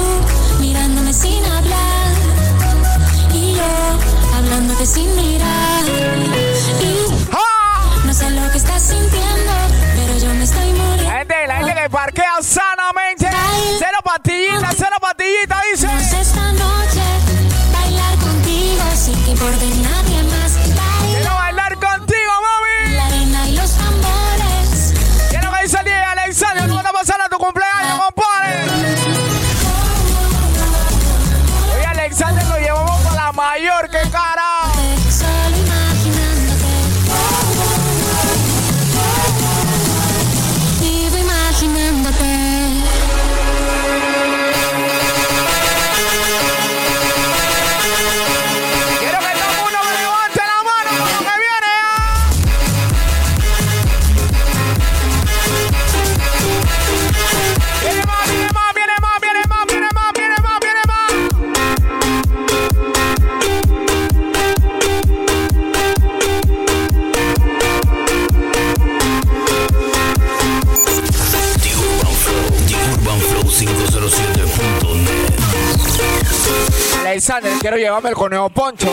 quiero 77.68 77.78
llevarme 77.78 78.10
el 78.10 78.14
conejo 78.14 78.48
poncho. 78.48 78.86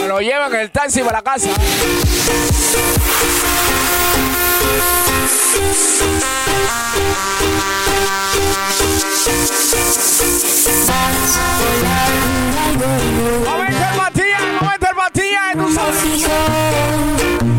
Me 0.00 0.06
lo 0.06 0.20
llevo 0.20 0.46
en 0.46 0.60
el 0.60 0.70
taxi 0.70 1.00
para 1.00 1.18
la 1.18 1.22
casa. 1.22 1.48
Momento 13.44 13.84
el 13.90 13.96
Matías, 13.96 14.42
momento 14.60 14.86
el 14.88 14.94
Matías, 14.94 15.52
tú 15.54 15.74
sabes. 15.74 16.28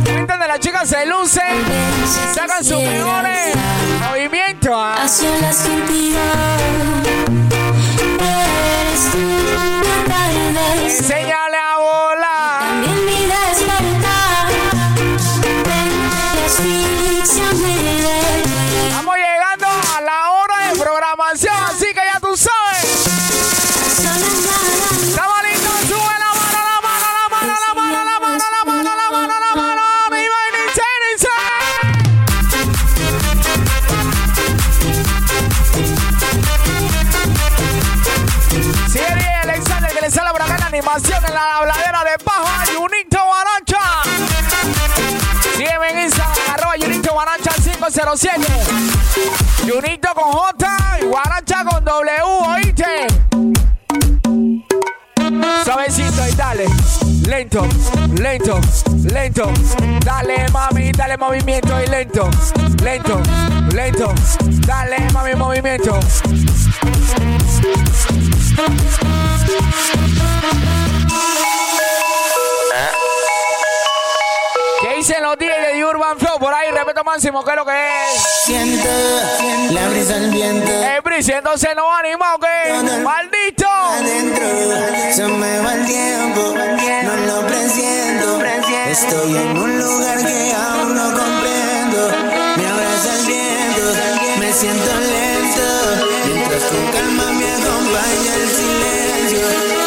Donde 0.06 0.48
las 0.48 0.60
chicas 0.62 0.88
se 0.88 1.06
lucen, 1.06 1.62
sacan 2.34 2.64
sus 2.64 2.82
mejores 2.82 3.54
movimientos. 4.00 4.72
ah. 4.74 5.06
A 8.94 8.96
la 41.46 41.58
habladera 41.58 42.04
de 42.04 42.24
Bajo 42.24 42.48
a 42.48 42.66
Junito 42.66 43.18
Barancha. 43.18 44.04
Sígueme 45.56 45.90
en 45.90 46.00
Instagram, 46.06 46.54
arroba 46.54 46.74
Junito 46.80 47.16
Barancha 47.16 47.52
507. 47.52 48.48
Junito 49.62 50.10
con 50.14 50.32
J 50.32 50.78
y 51.02 51.06
Guaracha 51.06 51.64
con 51.66 51.84
W, 51.84 52.22
¿oíste? 52.24 53.08
Suavecito 55.64 56.28
y 56.28 56.36
dale. 56.36 56.66
Lento, 57.28 57.68
lento, 58.20 58.60
lento. 59.12 59.52
Dale, 60.04 60.46
mami, 60.52 60.92
dale 60.92 61.18
movimiento 61.18 61.82
y 61.82 61.88
lento. 61.88 62.30
Lento, 62.84 63.22
lento. 63.74 64.14
Dale, 64.66 64.98
mami, 65.14 65.36
movimiento. 65.36 66.00
¿Qué 74.82 74.96
dicen 74.98 75.24
los 75.24 75.38
días 75.38 75.58
de 75.66 75.74
The 75.74 75.86
Urban 75.86 76.20
Flow? 76.20 76.40
Por 76.40 76.54
ahí, 76.54 76.72
respeto 76.72 77.04
máximo, 77.04 77.44
¿qué 77.44 77.52
es 77.52 77.56
lo 77.56 77.66
que 77.66 77.72
es? 77.72 78.22
Siento 78.46 78.90
la 79.72 79.88
brisa 79.90 80.14
del 80.16 80.32
viento. 80.32 80.72
Eh, 80.72 81.00
Brice, 81.04 81.36
entonces 81.38 81.70
no 81.76 81.96
animado, 81.96 82.40
¿qué? 82.40 82.74
¡Maldito! 83.02 83.68
Adentro 83.70 84.46
se 85.14 85.24
me 85.28 85.60
va 85.60 85.76
el 85.76 85.86
tiempo, 85.86 86.54
no 87.04 87.16
lo 87.16 87.48
presiento. 87.48 88.42
Estoy 88.90 89.38
en 89.38 89.58
un 89.58 89.80
lugar 89.80 90.18
que 90.20 90.54
aún 90.54 90.96
no 90.96 91.04
comprendo. 91.04 92.10
Me 92.58 92.68
abraza 92.68 93.16
el 93.20 93.26
viento, 93.26 93.82
me 94.40 94.52
siento 94.54 94.94
lento. 95.00 95.68
Mientras 96.26 96.64
con 96.64 96.92
calma 96.92 97.32
me 97.32 97.52
acompaña 97.54 98.36
el 98.36 98.50
silencio. 98.50 99.83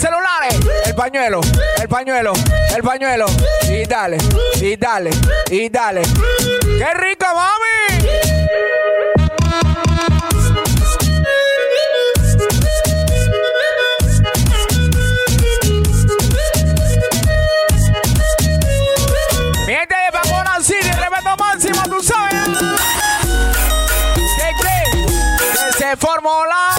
Celulares. 0.00 0.58
El 0.86 0.94
pañuelo, 0.94 1.40
el 1.80 1.88
pañuelo, 1.88 2.32
el 2.74 2.82
pañuelo. 2.82 3.26
Y 3.68 3.84
dale, 3.84 4.16
y 4.60 4.76
dale, 4.76 5.10
y 5.50 5.68
dale. 5.68 6.02
¡Qué 6.78 6.94
rico, 6.94 7.26
mami! 7.34 8.08
Mi 19.66 19.74
gente 19.74 19.94
de 19.94 20.12
Pamona 20.12 20.60
City, 20.62 20.90
respeto 20.90 21.36
máximo, 21.38 21.82
tú 21.84 22.02
sabes. 22.02 22.58
¿Qué 24.38 24.50
crees? 24.58 25.76
Se 25.76 25.96
formó 25.96 26.44
la. 26.46 26.69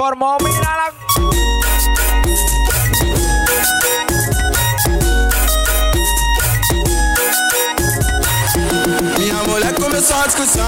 Formó, 0.00 0.38
mira 0.40 0.76
la. 0.76 0.92
Minha 9.18 9.34
mulher 9.44 9.74
começou 9.74 10.16
a 10.16 10.26
discussão, 10.26 10.64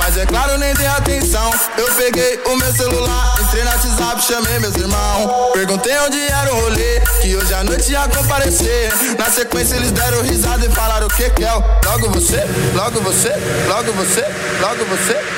mas 0.00 0.16
é 0.16 0.26
claro, 0.26 0.58
nem 0.58 0.74
dei 0.74 0.88
atenção. 0.88 1.52
Eu 1.78 1.94
peguei 1.94 2.40
o 2.44 2.56
meu 2.56 2.72
celular, 2.72 3.36
entrei 3.40 3.62
no 3.62 3.70
WhatsApp, 3.70 4.24
chamei 4.24 4.58
meus 4.58 4.74
irmãos. 4.74 5.52
Perguntei 5.52 5.96
onde 6.00 6.18
era 6.18 6.52
o 6.52 6.60
rolê, 6.62 7.00
que 7.20 7.36
hoje 7.36 7.54
à 7.54 7.62
noite 7.62 7.92
ia 7.92 8.08
comparecer. 8.08 8.92
Na 9.16 9.30
sequência, 9.30 9.76
eles 9.76 9.92
deram 9.92 10.22
risada 10.22 10.66
e 10.66 10.70
falaram: 10.70 11.06
O 11.06 11.10
que 11.10 11.30
que 11.30 11.44
é? 11.44 11.52
logo 11.52 12.10
você, 12.10 12.44
logo 12.74 13.00
você, 13.00 13.32
logo 13.68 13.92
você, 13.92 14.24
logo 14.60 14.84
você. 14.86 15.31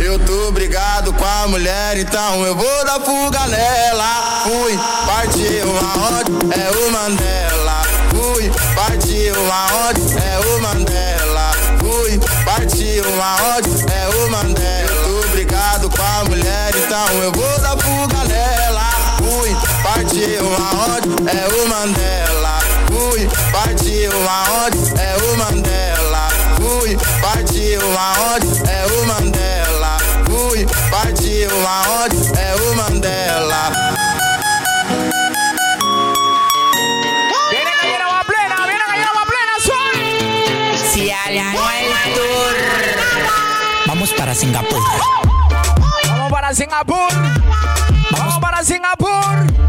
Eu 0.00 0.16
tô 0.20 0.52
brigado 0.52 1.12
com 1.12 1.24
a 1.24 1.48
mulher, 1.48 1.98
então 1.98 2.46
eu 2.46 2.54
vou 2.54 2.84
dar 2.84 3.00
fuga 3.00 3.48
nela. 3.48 4.44
Fui, 4.44 4.78
partiu 5.06 5.66
aonde? 5.76 6.54
É 6.56 6.70
o 6.70 6.92
Mandela. 6.92 7.82
Fui, 8.10 8.48
partiu 8.76 9.34
aonde? 9.34 10.02
É 10.22 10.38
o 10.38 10.62
Mandela. 10.62 11.50
Fui, 11.80 12.20
partiu 12.44 13.04
aonde? 13.20 13.92
É 13.92 14.08
o 14.08 14.30
Mandela. 14.30 14.90
Eu 14.90 15.22
tô 15.22 15.28
brigado 15.30 15.90
com 15.90 16.02
a 16.02 16.24
mulher, 16.26 16.72
então 16.76 17.08
eu 17.20 17.32
vou 17.32 17.58
dar 17.58 17.76
fuga 17.78 18.24
nela. 18.28 18.88
Fui, 19.18 19.50
partiu 19.82 20.46
aonde? 20.54 21.08
É 21.28 21.48
o 21.48 21.68
Mandela. 21.68 22.60
Fui, 22.86 23.28
partiu 23.50 24.12
aonde? 24.12 24.78
É 25.00 25.16
o 25.16 25.36
Mandela. 25.38 26.28
Fui, 26.56 26.96
partiu 27.20 27.80
aonde? 27.98 28.70
É 28.70 28.73
aonde? 31.66 32.16
É 32.38 32.54
o 32.54 32.74
Mandela. 32.76 33.70
Viene 37.50 37.70
cayendo 37.80 38.10
más 38.10 38.24
plena, 38.24 38.56
viene 38.66 38.84
cayendo 38.86 39.14
más 39.14 39.26
plena, 39.26 39.52
suave. 39.60 40.78
Si 40.92 41.06
ganó 41.06 41.70
el 41.70 42.14
tour. 42.14 42.54
Vamos 43.86 44.10
para 44.12 44.34
Singapur. 44.34 44.82
Vamos 46.08 46.30
para 46.30 46.54
Singapur. 46.54 47.12
Vamos 48.10 48.38
para 48.38 48.64
Singapur. 48.64 49.63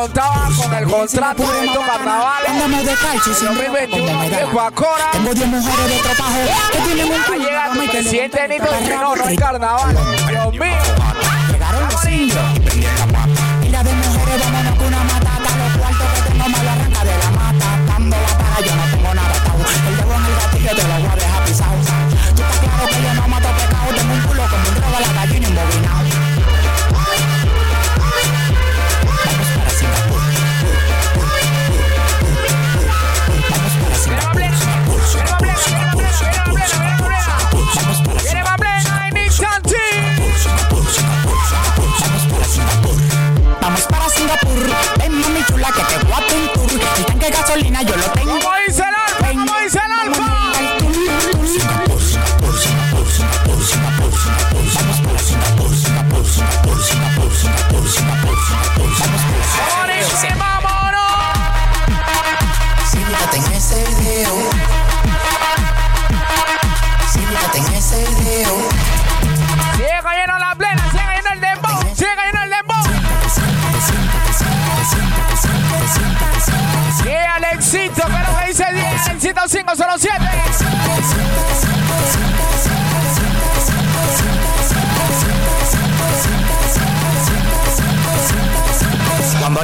Contaba 0.00 0.48
con 0.56 0.74
el 0.74 0.84
contrato 0.88 1.42
de 1.42 1.66
estos 1.66 1.84
carnavales. 1.84 2.50
Ándame 2.50 2.84
de 2.84 2.94
calcio 2.94 3.34
sin 3.34 3.48
ropa, 3.48 3.70
2021, 3.70 4.06
donde 4.06 4.14
me 4.14 4.30
da. 4.30 4.36
viejo 4.38 4.60
Acora. 4.60 5.10
Tengo 5.12 5.34
10 5.34 5.46
mujeres 5.48 5.88
de 5.88 6.14
trabajo 6.14 6.38
que 6.72 6.78
tienen 6.78 7.12
un 7.12 7.22
culo. 7.22 7.90
presidente 7.90 8.40
no, 9.00 9.16
no 9.16 9.24
hay 9.24 9.36
carnaval. 9.36 9.96
Dios 10.28 10.52
mío. 10.52 11.09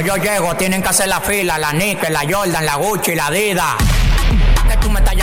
Yo 0.07 0.15
llego 0.15 0.55
tienen 0.55 0.81
que 0.81 0.87
hacer 0.87 1.09
la 1.09 1.19
fila, 1.19 1.57
la 1.57 1.73
Nike, 1.73 2.09
la 2.09 2.21
Jordan, 2.21 2.65
la 2.65 2.75
Gucci, 2.75 3.13
la 3.13 3.25
Adidas. 3.25 3.75
¿Para 4.55 4.69
qué 4.69 4.77
tú 4.77 4.89
me 4.89 4.99
estás 4.99 5.17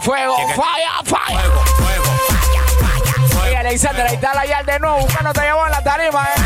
fuego, 0.00 0.36
fuego, 0.36 0.62
falla, 0.62 0.92
falla. 1.04 1.40
Fuego, 1.40 1.64
fuego. 1.76 3.42
Oye, 3.42 3.56
Alexander, 3.56 4.06
ahí 4.06 4.14
está 4.14 4.34
la 4.34 4.46
yal 4.46 4.66
de 4.66 4.78
nuevo, 4.78 4.98
buscando 4.98 5.32
te 5.32 5.40
llevó 5.40 5.66
en 5.66 5.72
la 5.72 5.82
tarima, 5.82 6.24
eh. 6.24 6.40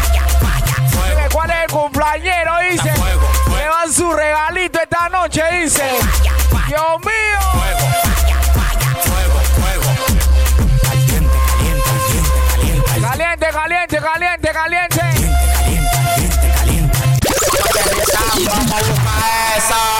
Dime, 1.09 1.29
¿Cuál 1.33 1.51
es 1.51 1.57
el 1.65 1.71
cumpleañero? 1.71 2.53
Dice. 2.71 2.93
Fuego, 2.93 3.29
fuego. 3.45 3.57
Le 3.57 3.69
van 3.69 3.93
su 3.93 4.13
regalito 4.13 4.81
esta 4.81 5.09
noche, 5.09 5.43
dice. 5.53 5.83
Dios 6.67 7.01
mío. 7.01 7.41
Caliente, 13.01 13.47
Caliente, 13.51 13.99
caliente, 13.99 13.99
caliente, 13.99 14.49
caliente. 14.53 15.01
caliente, 15.01 15.91
caliente, 16.05 16.53
caliente. 16.55 16.99
Vamos 18.47 18.73
a 18.73 18.77
buscar 18.77 19.57
esa. 19.57 20.00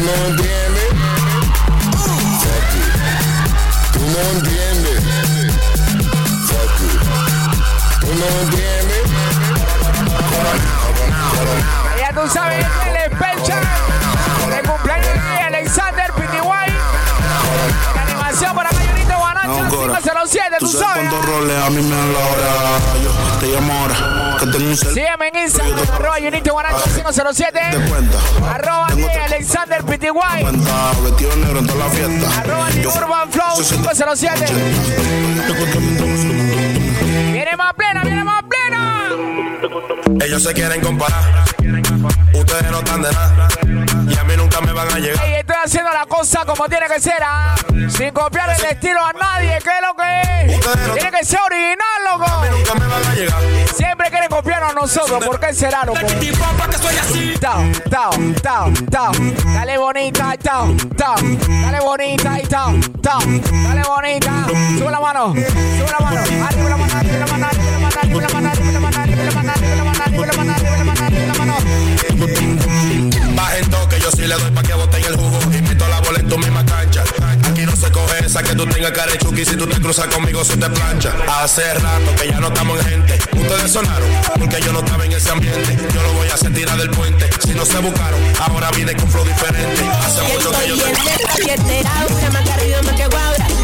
Tú 0.00 0.06
no 0.06 0.12
entiendes. 0.28 0.88
Fuck. 1.98 2.72
Tú 3.92 4.00
no 4.00 4.20
entiendes. 4.32 4.98
Fuck. 6.48 6.74
Tú 8.00 8.06
no 8.06 8.26
entiendes. 8.40 9.02
Ya 11.98 12.10
tú 12.14 12.26
sabes, 12.30 12.64
el 12.86 13.12
Spelcha. 13.14 13.60
El 14.58 14.66
cumpleaños 14.66 15.22
de 15.22 15.38
Alexander 15.38 16.10
Piniwai. 16.14 16.59
707, 20.02 20.56
tú, 20.58 20.66
tú 20.66 20.78
sabes. 20.78 21.10
Roles 21.24 21.56
a 21.62 21.70
mí 21.70 21.82
me 21.82 21.94
dan 21.94 22.12
la 22.12 22.18
hora. 22.18 22.50
Yo 23.02 23.38
te 23.38 23.46
llamo 23.46 23.72
ahora. 23.72 24.36
Que 24.38 24.46
tengo 24.46 24.70
un 24.70 24.76
cel. 24.76 24.94
Sígueme 24.94 25.28
en 25.28 25.36
Instagram, 25.44 25.78
arroba 25.94 26.14
Junito 26.18 26.52
Guanaco 26.52 26.82
507. 26.82 27.60
Te 27.70 27.90
cuenta. 27.90 28.18
Arroba 28.54 28.86
tengo. 28.88 29.08
Alexander 29.24 29.84
Pty. 29.84 30.08
Cuenta, 30.08 30.92
vestido 31.02 31.36
negro 31.36 31.58
en 31.58 31.66
toda 31.66 31.84
la 31.84 31.90
fiesta. 31.90 32.40
Arroba 32.40 32.70
yo, 32.70 32.90
Urban 32.90 33.30
Flow 33.30 33.56
507. 33.56 34.46
Viene 37.32 37.56
más 37.56 37.74
plena, 37.74 38.02
viene 38.02 38.24
más 38.24 38.42
plena. 38.44 39.08
Ellos 40.24 40.42
se 40.42 40.52
quieren 40.54 40.80
comparar. 40.80 41.44
Ustedes 42.32 42.70
no 42.70 42.78
están 42.78 43.02
de 43.02 43.12
nada. 43.12 43.48
Y 44.08 44.16
a 44.16 44.24
mí 44.24 44.34
nunca 44.36 44.60
me 44.60 44.72
van 44.72 44.90
a 44.92 44.98
llegar. 44.98 45.24
Ey, 45.24 45.39
haciendo 45.64 45.92
la 45.92 46.06
cosa 46.06 46.44
como 46.44 46.68
tiene 46.68 46.86
que 46.86 47.00
ser, 47.00 47.22
¿ah? 47.24 47.54
Sin 47.88 48.10
copiar 48.12 48.50
el 48.50 48.64
estilo 48.64 49.04
a 49.04 49.12
nadie, 49.12 49.58
¿qué 49.62 49.70
es 49.70 49.82
lo 49.86 49.94
que 49.94 50.54
es? 50.54 50.60
Tiene 50.94 51.10
que 51.10 51.24
ser 51.24 51.40
original, 51.40 52.00
loco. 52.10 52.26
Siempre 53.74 54.10
quieren 54.10 54.28
copiarnos 54.28 54.70
a 54.70 54.74
nosotros, 54.74 55.24
¿por 55.24 55.38
qué 55.40 55.52
será, 55.52 55.84
loco? 55.84 55.98
Tao, 57.40 57.62
tao, 57.90 58.10
tao, 58.42 58.72
tao. 58.90 59.12
Dale 59.54 59.78
bonita, 59.78 60.34
tao, 60.42 60.74
tao. 60.96 61.16
Dale 61.16 61.80
bonita 61.80 62.40
y 62.40 62.46
tao, 62.46 62.74
tao. 63.02 63.20
Dale 63.20 63.82
bonita. 63.82 64.46
Sube 64.78 64.90
la 64.90 65.00
mano, 65.00 65.34
sube 65.34 65.90
mano, 66.00 66.20
arriba 66.46 66.68
la 66.68 66.76
mano, 66.76 66.98
arriba 66.98 67.18
la 67.18 67.26
mano, 67.26 67.46
arriba 67.46 67.68
la 67.68 67.78
mano, 67.78 67.96
arriba 68.02 68.20
la 68.20 68.28
mano, 68.28 68.39
tú 78.60 78.66
tengas 78.66 78.92
cara 78.92 79.12
de 79.12 79.18
chuki. 79.18 79.44
Si 79.44 79.56
tú 79.56 79.66
te 79.66 79.80
cruzas 79.80 80.06
conmigo, 80.08 80.44
se 80.44 80.56
te 80.56 80.68
plancha. 80.68 81.14
Hace 81.40 81.72
rato 81.74 82.14
que 82.20 82.28
ya 82.28 82.40
no 82.40 82.48
estamos 82.48 82.78
en 82.80 82.86
gente. 82.86 83.18
Ustedes 83.32 83.72
sonaron 83.72 84.08
porque 84.38 84.60
yo 84.60 84.72
no 84.72 84.80
estaba 84.80 85.04
en 85.04 85.12
ese 85.12 85.30
ambiente. 85.30 85.78
Yo 85.94 86.02
lo 86.02 86.12
voy 86.14 86.28
a 86.28 86.34
hacer 86.34 86.52
tirar 86.52 86.76
del 86.76 86.90
puente. 86.90 87.28
Si 87.40 87.54
no 87.54 87.64
se 87.64 87.78
buscaron, 87.78 88.20
ahora 88.38 88.70
vine 88.72 88.94
con 88.96 89.10
flow 89.10 89.24
diferente. 89.24 89.82
Hace 90.04 90.22
mucho 90.22 90.50
que 90.52 90.68
yo 90.68 90.76
te. 90.76 90.92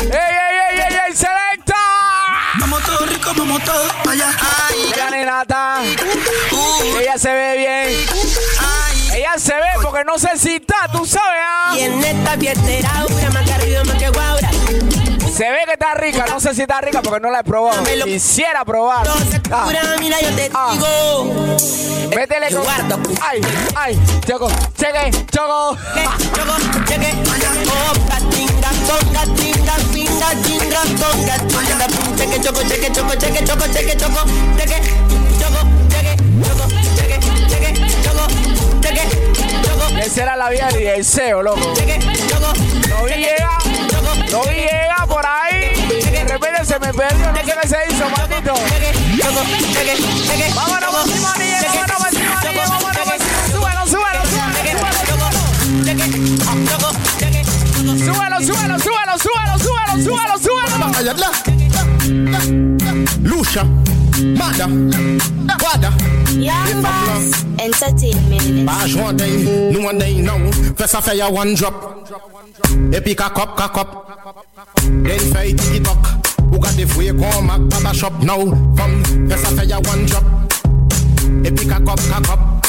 ¡Ey, 0.00 0.08
ey, 0.12 0.56
ey, 0.72 0.80
ey, 0.80 0.98
ey, 1.08 1.14
selecta! 1.16 1.74
Vamos 2.58 2.82
todo 2.84 3.06
rico, 3.06 3.32
vamos 3.36 3.62
todo 3.64 3.88
para 4.02 4.12
allá. 4.12 4.36
Ay, 4.68 4.76
Mira, 4.86 5.10
nenata. 5.10 5.82
Ella 7.00 7.18
se 7.18 7.32
ve 7.32 7.56
bien. 7.58 8.06
ay. 8.60 8.96
Ella 9.18 9.32
se 9.38 9.54
ve 9.54 9.62
porque 9.82 10.04
no 10.04 10.18
si 10.18 10.56
está, 10.56 10.88
tú 10.92 11.06
sabes, 11.06 11.40
¿ah? 11.42 11.74
Y 11.76 11.80
en 11.82 12.04
esta 12.04 12.36
fiestera, 12.36 13.04
una 13.08 13.30
más 13.30 13.44
que 13.44 13.52
arriba, 13.52 13.84
más 13.84 13.96
que 13.96 14.10
guaura. 14.10 14.35
Se 15.36 15.50
ve 15.50 15.58
que 15.66 15.72
está 15.72 15.92
rica, 15.92 16.24
no 16.30 16.40
sé 16.40 16.54
si 16.54 16.62
está 16.62 16.80
rica 16.80 17.02
porque 17.02 17.20
no 17.20 17.30
la 17.30 17.40
he 17.40 17.44
probado. 17.44 17.84
Quisiera 18.04 18.64
probar. 18.64 19.06
Ah. 19.52 19.68
Ah. 20.54 20.74
Métele 22.16 22.48
con. 22.54 22.64
Ay, 23.20 23.42
ay, 23.74 24.00
choco, 24.26 24.48
cheque, 24.78 25.10
choco. 25.30 25.76
Choco, 25.92 26.56
cheque. 26.86 27.12
Esa 40.00 40.22
era 40.22 40.36
la 40.36 40.48
vida 40.48 40.68
de 40.68 40.94
Eliseo, 40.94 41.42
loco. 41.42 41.60
No 42.88 43.04
vi 43.04 43.12
llegar. 43.16 43.65
No 44.30 44.42
llega 44.44 45.06
por 45.08 45.24
ahí. 45.24 45.70
De 45.88 46.24
repente 46.24 46.64
se 46.64 46.78
me 46.78 46.92
perdió. 46.92 47.32
No 47.32 47.38
sé 47.38 47.44
qué 47.44 47.68
se 47.68 47.76
hizo, 47.90 48.08
maldito. 48.10 48.54
Vámonos, 50.54 50.92
vamos, 50.92 51.10
Vámonos, 51.24 51.62
Vámonos, 51.66 52.06
Súbelo, 57.86 58.40
súbelo, 58.42 58.78
súbelo. 58.78 58.78
Súbelo, 58.78 59.18
súbelo, 59.18 59.58
súbelo, 59.58 59.94
súbelo, 59.98 60.38
súbelo, 60.38 60.68
súbelo. 60.68 61.26
Lucha. 63.22 63.64
Mada, 64.22 64.66
Wada. 65.60 65.92
Young 66.32 66.82
Boss 66.82 67.44
Entertainment. 67.58 68.66
Bash 68.66 68.94
one 68.94 69.16
day, 69.16 69.70
no 69.70 69.80
one 69.80 69.98
day 69.98 70.22
now. 70.22 70.50
First 70.74 70.94
I 70.94 71.00
fire 71.02 71.30
one 71.30 71.54
drop. 71.54 72.08
Epic 72.94 73.20
a 73.20 73.28
cup, 73.28 73.58
a 73.58 73.68
cup. 73.68 74.56
Then 74.82 75.20
fight 75.32 75.58
tiki 75.58 75.80
talk. 75.80 76.06
Who 76.50 76.58
got 76.58 76.74
the 76.74 76.86
free 76.86 77.08
come 77.08 77.46
back 77.46 77.60
baba 77.68 77.94
shop 77.94 78.22
now? 78.22 78.38
Come, 78.76 79.28
first 79.28 79.46
I 79.46 79.66
fire 79.66 79.80
one 79.82 80.06
drop. 80.06 80.24
Epic 81.44 81.70
a 81.70 81.84
cup, 81.84 81.98
a 81.98 82.22
cup. 82.22 82.66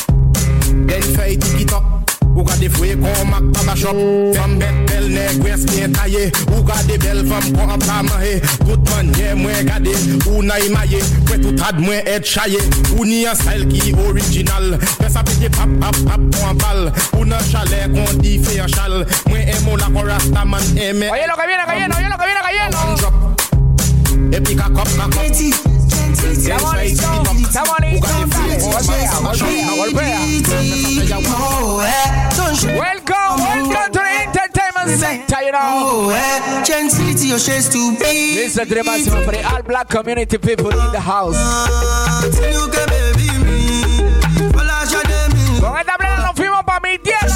Then 0.87 1.01
fight 1.15 1.39
tiki 1.39 1.65
Ou 2.37 2.43
gade 2.45 2.67
fwe 2.69 2.93
kon 3.01 3.29
mak 3.31 3.45
tabachop 3.55 3.97
Fem 4.35 4.51
bet 4.61 4.75
bel 4.85 5.07
ne 5.09 5.23
gwes 5.39 5.63
kwen 5.65 5.95
taye 5.95 6.27
Ou 6.51 6.61
gade 6.67 6.97
bel 7.01 7.23
fem 7.25 7.47
kon 7.55 7.71
ap 7.73 7.81
ta 7.81 8.03
mahe 8.05 8.35
Tout 8.61 8.91
manye 8.91 9.31
mwen 9.39 9.65
gade 9.65 9.95
Ou 10.29 10.43
na 10.45 10.59
imaye 10.61 11.01
Kwe 11.25 11.39
tout 11.41 11.63
ad 11.65 11.81
mwen 11.81 12.05
et 12.05 12.29
chaye 12.29 12.61
Ou 12.93 13.07
ni 13.09 13.23
an 13.25 13.39
style 13.39 13.65
ki 13.71 13.95
orijinal 14.05 14.77
Pes 14.99 15.17
apete 15.17 15.49
pap 15.57 15.73
pap 15.81 15.97
pap 16.05 16.29
kon 16.37 16.61
bal 16.61 16.83
Ou 17.17 17.25
nan 17.25 17.41
chale 17.49 17.87
kon 17.95 18.21
di 18.21 18.37
fe 18.45 18.59
an 18.61 18.69
chal 18.69 18.99
Mwen 19.31 19.49
emo 19.55 19.79
la 19.81 19.89
kon 19.89 20.05
rasta 20.05 20.45
man 20.45 20.77
eme 20.77 21.09
Oye 21.09 21.25
lo 21.25 21.41
que 21.41 21.49
viene 21.49 21.65
cayendo, 21.65 21.97
oye 21.97 22.09
lo 22.13 22.21
que 22.21 22.29
viene 22.29 22.45
cayendo 22.45 23.36
Epic 24.33 24.59
a 24.59 24.69
cup, 24.69 24.87
a 24.87 25.07
cup. 25.09 25.23
Estamos 25.23 26.75
listos, 26.77 27.09
estamos 27.39 27.79
listos. 27.79 28.11
Golpea, 28.61 29.11
golpea, 29.21 29.69
golpea. 29.77 30.19
Welcome, 32.77 33.37
welcome 33.41 33.91
to 33.91 33.99
the 33.99 34.09
entertainment 34.25 34.99
sector, 34.99 35.41
you 35.43 35.51
know. 35.51 36.11
Gentility, 36.65 37.27
your 37.27 37.39
shades 37.39 37.69
to 37.69 37.95
be. 37.97 38.35
Listen 38.35 38.67
to 38.67 38.75
the 38.75 38.83
maximum 38.83 39.23
for 39.23 39.31
the 39.31 39.43
all 39.43 39.63
black 39.63 39.87
community 39.87 40.37
people 40.37 40.71
in 40.71 40.91
the 40.91 40.99
house. 40.99 41.37
Con 45.59 45.79
esta 45.79 45.97
plena 45.97 46.17
nos 46.17 46.35
fuimos 46.35 46.63
pa' 46.65 46.79
mi 46.81 46.97
tierra, 46.99 47.26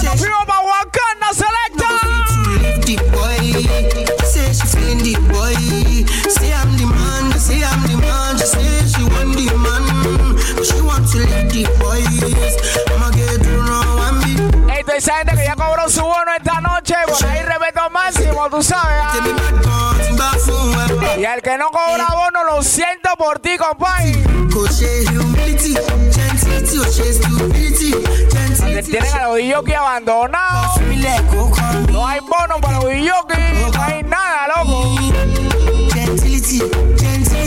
she 10.63 10.79
want 10.81 11.07
to 11.11 11.17
leave 11.17 11.49
the 11.51 11.63
boys. 11.79 12.07
I'ma 12.91 13.09
get 13.11 13.41
through 13.41 13.65
now, 13.65 13.97
I'm 13.97 14.19
me. 14.19 14.35
Ey, 14.73 14.83
toda 14.83 14.97
esa 14.97 15.13
gente 15.17 15.35
que 15.35 15.43
ya 15.45 15.55
cobró 15.55 15.89
su 15.89 16.01
bono 16.01 16.31
esta 16.37 16.61
noche, 16.61 16.95
por 17.07 17.23
ahí 17.25 17.41
respeto 17.43 17.89
máximo, 17.91 18.49
tú 18.49 18.61
sabes. 18.61 19.01
ah. 19.03 19.13
Y 21.17 21.25
al 21.25 21.41
que 21.41 21.57
no 21.57 21.69
cobra 21.69 22.07
bono, 22.15 22.43
lo 22.43 22.61
siento 22.63 23.09
por 23.17 23.39
ti, 23.39 23.57
compadre. 23.57 24.13
Tienen 28.85 29.13
a 29.13 29.27
los 29.27 29.39
Yoki 29.41 29.73
abandonados. 29.73 30.79
No 31.91 32.07
hay 32.07 32.19
bono 32.21 32.59
para 32.61 32.79
los 32.81 32.93
Yoki, 32.93 33.41
no 33.73 33.83
hay 33.83 34.03
nada, 34.03 34.47
loco. 34.57 34.95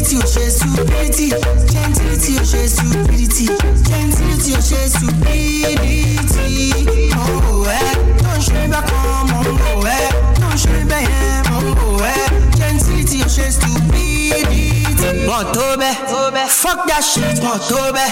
Gentility, 0.04 1.32
gentility, 1.72 2.32
your 2.32 2.44
shades 2.44 2.44
stupidity. 2.44 2.44
Gentility, 2.44 2.44
your 2.44 2.44
shades 2.44 2.74
stupidity. 2.76 3.46
Gentility, 3.88 4.50
your 4.52 4.60
shades 4.60 4.92
stupidity. 4.92 6.20
Oh, 7.16 7.64
eh. 7.66 7.94
Don't 8.20 8.42
show 8.42 8.52
me 8.52 8.68
back 8.68 8.88
home, 8.90 9.30
oh, 9.32 9.86
eh. 9.88 10.10
Don't 10.38 10.58
show 10.58 10.70
me 10.72 10.84
back 10.84 11.46
home, 11.46 11.74
oh, 11.78 12.04
eh. 12.04 12.28
Gentility, 12.54 13.16
your 13.16 13.28
shades 13.30 13.56
stupidity. 13.56 14.84
Want 15.26 15.54
to 15.54 15.76
be, 15.78 15.88
fuck 16.48 16.86
that 16.86 17.00
shit, 17.02 17.40
want 17.42 17.62
to 17.64 17.92
be. 17.96 18.04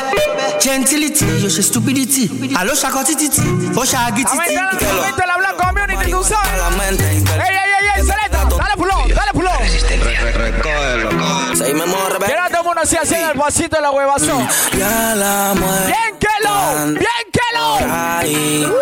Gentility, 0.65 1.27
your 1.27 1.51
shades 1.51 1.67
stupidity. 1.69 2.31
Allo, 2.57 2.73
shakotititi, 2.75 3.43
oh, 3.77 3.85
shagititi. 3.85 4.57
Aumenta 4.57 4.65
la, 4.65 4.97
aumenta 4.97 5.27
la 5.27 5.37
Black 5.37 5.57
Community, 5.61 6.11
tú 6.11 6.25
sabes. 6.25 6.57
Ey, 6.89 6.97
ey, 6.97 7.37
ey, 7.37 7.87
ey, 7.97 8.03
Seleta, 8.03 8.45
dale 8.49 8.77
pulón, 8.77 9.09
dale 9.09 9.33
pulón. 9.35 9.53
Seguime 11.73 11.87
morre, 11.87 12.19
Quiero 12.27 12.43
a 12.43 12.49
todo 12.49 12.61
el 12.61 12.67
mundo 12.67 12.81
así 12.83 12.97
haciendo 12.97 13.33
el 13.33 13.39
pasito 13.39 13.77
de 13.77 13.83
la 13.83 13.91
huevazón. 13.91 14.47
Ya 14.79 15.15
la. 15.15 15.55
Bien 15.87 16.19
que 16.21 16.29
lo, 16.45 16.85
bien 16.93 17.07
que 17.33 17.41
lo. 17.55 17.77
Ahí. 17.91 18.73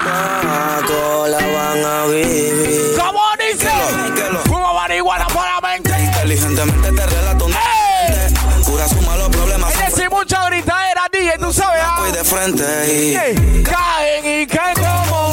Mato 0.00 1.28
la 1.28 1.36
van 1.38 1.84
a 1.84 2.06
vivir. 2.06 2.96
¿Cómo 2.98 3.22
dice? 3.38 3.70
Fumo 4.46 4.74
marihuana 4.74 5.26
por 5.28 5.44
la 5.44 5.60
mente. 5.60 5.92
Inteligentemente 5.96 6.90
te 6.90 7.06
relato 7.06 7.46
Cura 8.64 8.88
suma 8.88 9.16
los 9.16 9.28
problemas. 9.28 9.72
Es 9.74 9.94
decir, 9.94 10.10
mucha 10.10 10.44
gritadera, 10.46 11.02
DJ, 11.12 11.38
tú 11.38 11.52
sabes. 11.52 11.82
ah. 11.84 12.04
De 12.12 12.24
frente 12.24 12.64
y 12.92 13.62
Caen 13.62 14.40
y 14.42 14.46
caen 14.48 14.74
como 14.74 15.32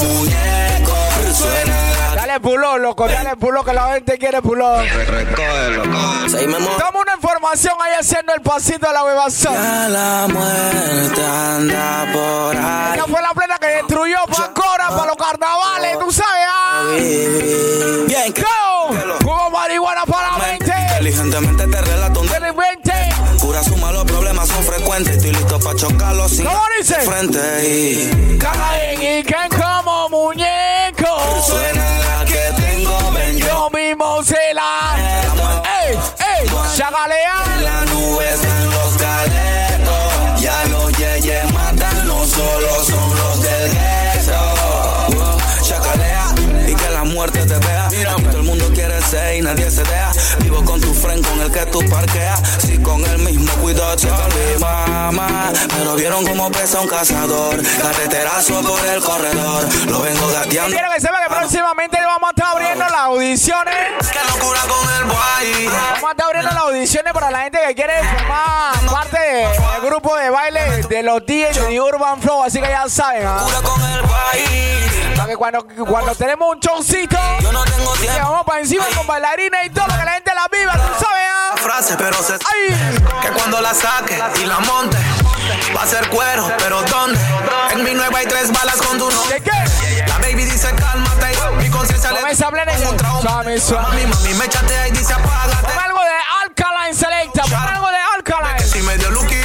Dale 2.38 2.50
pulón, 2.52 2.82
loco, 2.84 3.08
dale 3.08 3.36
pulón, 3.36 3.66
que 3.66 3.74
la 3.74 3.94
gente 3.94 4.16
quiere 4.20 4.44
pulón. 4.44 4.86
Toma 4.86 7.00
una 7.02 7.14
información 7.16 7.74
ahí 7.84 7.94
haciendo 8.00 8.32
el 8.36 8.42
pasito 8.42 8.86
de 8.86 8.94
la 8.94 9.04
huevazón. 9.04 9.56
Ya 9.56 9.88
la 9.90 10.28
muerte 10.30 11.26
anda 11.26 12.06
por 12.14 12.56
ahí. 12.56 12.92
Esta 12.94 13.06
fue 13.10 13.22
la 13.24 13.32
plena 13.34 13.58
que 13.60 13.66
destruyó 13.68 14.18
Pancora 14.28 14.90
para 14.90 15.06
los 15.08 15.16
carnavales, 15.16 15.98
tú 15.98 16.12
sabes, 16.12 16.48
ah. 16.48 16.84
Bien, 18.06 18.32
Go, 18.36 19.18
fumo 19.22 19.50
marihuana 19.50 20.06
para 20.06 20.34
la 20.34 20.38
mente. 20.38 20.72
Inteligentemente 20.92 21.66
te 21.68 21.82
relato 21.82 22.20
un 22.22 22.28
Delincuente. 22.28 22.94
Cura 23.42 23.64
suma 23.64 23.92
los 23.92 24.04
problemas 24.06 24.48
son 24.48 24.64
frecuentes. 24.64 25.18
Estoy 25.18 25.32
listo 25.32 25.60
para 25.60 25.76
chocarlos 25.76 26.30
sin 26.32 26.46
¿Cómo 26.46 26.62
dice? 26.78 26.96
frente 27.02 27.68
y 27.68 28.38
Caen 28.38 29.02
y 29.02 29.24
caen 29.24 29.50
como 29.50 30.08
muñecos. 30.10 31.48
suena 31.48 31.77
yo. 33.98 34.06
Yo 34.06 34.22
mismo 34.22 34.24
se 34.24 34.54
la. 34.54 34.96
¡Ey! 35.86 35.96
¡Ey! 35.96 36.48
¡Chagalea! 36.76 37.62
La 37.62 37.86
nube 37.86 38.30
están 38.34 38.70
los 38.70 38.98
galetos. 38.98 40.42
Ya 40.42 40.66
los 40.66 40.92
yeyes 40.98 41.54
matan, 41.54 42.08
no 42.08 42.26
solo 42.26 42.84
son 42.84 43.16
los 43.18 43.42
del 43.42 43.72
gueto. 43.72 45.18
Chacalea 45.64 46.36
y 46.68 46.76
que 46.76 46.90
la 46.90 47.04
muerte 47.04 47.46
te 47.46 47.58
vea. 47.58 47.86
Aquí 47.88 48.24
todo 48.24 48.38
el 48.38 48.44
mundo 48.44 48.70
quiere 48.74 49.02
ser 49.02 49.36
y 49.36 49.42
nadie 49.42 49.70
se 49.72 49.84
deja. 49.84 50.12
Con 51.30 51.42
el 51.42 51.52
que 51.52 51.66
tú 51.68 51.80
parqueas. 51.90 52.42
Si 52.60 52.78
con 52.82 53.04
el 53.06 53.20
mismo 53.20 53.52
cuidado 53.56 53.96
te 53.96 54.08
mamá. 54.60 55.52
Pero 55.78 55.96
vieron 55.96 56.26
cómo 56.26 56.52
pesa 56.52 56.82
un 56.82 56.88
cazador. 56.88 57.62
Carreterazo 57.82 58.62
por 58.62 58.86
el 58.86 59.02
corredor. 59.02 59.64
Lo 59.88 60.02
vengo 60.02 60.28
gateando. 60.30 60.72
Quiero 60.72 60.92
que 60.94 61.02
sepa 61.02 61.22
que 61.24 61.30
próximamente 61.30 61.98
vamos 62.00 62.30
a 62.30 62.32
estar 62.32 62.52
abriendo 62.54 62.86
las 62.86 62.94
audiciones. 62.94 63.76
Qué 64.12 64.20
locura 64.32 64.60
con 64.62 64.94
el 64.98 65.04
boy. 65.06 65.66
Vamos 65.68 66.04
a 66.04 66.12
estar 66.12 66.26
abriendo 66.26 66.52
las 66.52 66.64
audiciones 66.64 67.14
para 67.14 67.32
la 67.32 67.40
gente 67.42 67.60
que 67.68 67.76
quiere 67.76 67.94
formar 68.04 68.68
parte 68.92 69.20
del 69.20 69.82
grupo 69.82 70.16
de 70.16 70.30
baile 70.30 70.84
de 70.88 71.04
los 71.04 71.26
DJs 71.26 71.68
de 71.68 71.82
Urban 71.82 72.22
Flow. 72.22 72.44
Así 72.44 72.60
que 72.62 72.68
ya 72.68 72.88
saben, 72.90 73.26
¿ah? 73.26 73.46
Para 75.16 75.30
que 75.30 75.36
cuando, 75.36 75.66
cuando 75.88 76.16
tenemos 76.16 76.48
un 76.54 76.60
showcito, 76.60 77.18
Yo 77.42 77.52
no 77.52 77.64
vamos 78.22 78.46
para 78.46 78.60
encima 78.60 78.86
con 78.96 79.08
bailarines 79.08 79.66
y 79.66 79.70
todo, 79.70 79.86
que 79.86 80.06
la 80.06 80.12
gente 80.12 80.32
la 80.34 80.48
viva, 80.52 80.74
tú 80.74 81.04
sabes, 81.04 81.17
frase, 81.58 81.96
pero 81.98 82.22
se 82.24 82.34
¡Ay! 82.34 83.00
que 83.22 83.30
cuando 83.30 83.60
la 83.62 83.74
saque 83.74 84.22
y 84.42 84.46
la 84.46 84.60
monte 84.60 84.98
va 85.76 85.84
a 85.84 85.88
ser 85.88 86.08
cuero, 86.10 86.50
pero 86.60 86.82
¿dónde? 86.84 87.20
En 87.72 87.84
mi 87.84 87.94
nueva 87.94 88.20
hay 88.20 88.26
tres 88.28 88.52
balas 88.52 88.78
con 88.78 88.98
tu 88.98 89.10
nombre. 89.10 89.42
La 90.08 90.18
baby 90.20 90.46
dice 90.46 90.74
cálmate, 90.76 91.28
mi 91.60 91.70
conciencia 91.70 92.12
le 92.12 92.20
Come 92.20 92.32
esa 92.32 92.50
plena 92.50 92.72
y 92.78 92.84
un 92.86 92.98
trauma. 92.98 93.22
suave, 93.22 93.60
suave. 93.60 93.84
Mami, 93.88 94.06
mami, 94.08 94.34
me 94.36 94.48
chatea 94.50 94.88
y 94.88 94.92
dice 94.92 95.14
apágate. 95.14 95.64
Pon 95.64 95.80
algo 95.84 96.00
de 96.00 96.18
Alkaline 96.44 96.96
Selecta, 96.96 97.42
pon 97.44 97.54
algo 97.56 97.88
de 97.90 97.98
Alkaline. 98.16 98.60
Si 98.68 98.82
medio 98.82 99.10
lucky, 99.12 99.36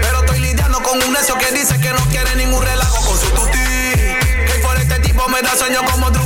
pero 0.00 0.20
estoy 0.20 0.38
lidiando 0.40 0.82
con 0.82 1.02
un 1.02 1.12
necio 1.12 1.36
que 1.38 1.50
dice 1.52 1.78
que 1.80 1.90
no 1.90 2.00
quiere 2.10 2.34
ningún 2.36 2.62
relajo 2.64 2.96
con 3.04 3.18
su 3.18 3.30
tuti. 3.30 3.58
Que 3.58 4.60
por 4.62 4.76
este 4.76 4.98
tipo 5.00 5.28
me 5.28 5.42
da 5.42 5.56
sueño 5.56 5.80
como 5.90 6.10
Drupi, 6.10 6.23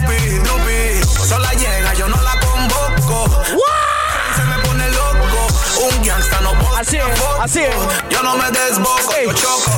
Así 6.78 6.96
es, 6.96 7.04
así 7.40 7.60
es. 7.60 7.74
Yo 8.08 8.22
no 8.22 8.36
me 8.36 8.48
desboco, 8.52 9.12
yo 9.24 9.32
choco. 9.32 9.70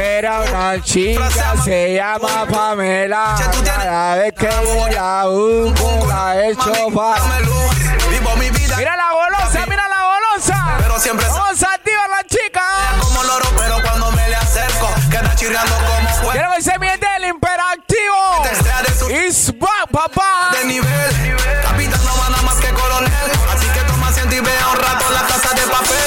Era 0.00 0.42
una 0.42 0.80
chica, 0.80 1.28
se 1.64 1.94
llama 1.94 2.46
Pamela. 2.48 3.34
Cada 3.64 4.14
vez 4.14 4.32
que 4.32 4.48
yo 4.48 4.88
la 4.90 5.24
busco, 5.26 6.06
la 6.06 6.46
echo 6.46 6.72
para. 6.94 7.20
Dame 7.20 7.40
luz, 7.40 8.10
vivo 8.10 8.36
mi 8.36 8.50
vida. 8.50 8.76
Mira 8.76 8.94
la 8.96 9.10
golosa, 9.12 9.66
mira 9.66 9.88
la 9.88 10.04
golosa. 10.04 10.74
Pero 10.78 11.00
siempre 11.00 11.26
Vamos 11.26 11.62
a 11.64 11.74
activar 11.74 12.08
la 12.10 12.22
chica. 12.28 12.62
como 13.00 13.24
loro, 13.24 13.46
pero 13.58 13.82
cuando 13.82 14.12
me 14.12 14.28
le 14.28 14.36
acerco, 14.36 14.88
queda 15.10 15.34
chirriando 15.34 15.74
como 15.74 16.08
fuego. 16.10 16.30
Quiero 16.32 16.52
que 16.54 16.62
se 16.62 16.78
miente 16.78 17.06
el 17.16 17.24
imperativo. 17.24 18.44
Is 19.26 19.52
back, 19.58 19.90
papá. 19.90 20.50
de 20.52 20.64
nivel. 20.64 21.36
Capitán 21.62 22.04
no 22.04 22.16
va 22.18 22.30
nada 22.30 22.42
más 22.42 22.54
que 22.56 22.68
coronel. 22.72 23.12
Así 23.52 23.66
que 23.66 23.80
toma 23.80 24.08
asiento 24.08 24.34
y 24.36 24.40
vea 24.40 24.68
un 24.72 24.76
rato 24.78 25.10
la 25.10 25.22
casa 25.26 25.54
de 25.54 25.62
papel. 25.62 26.05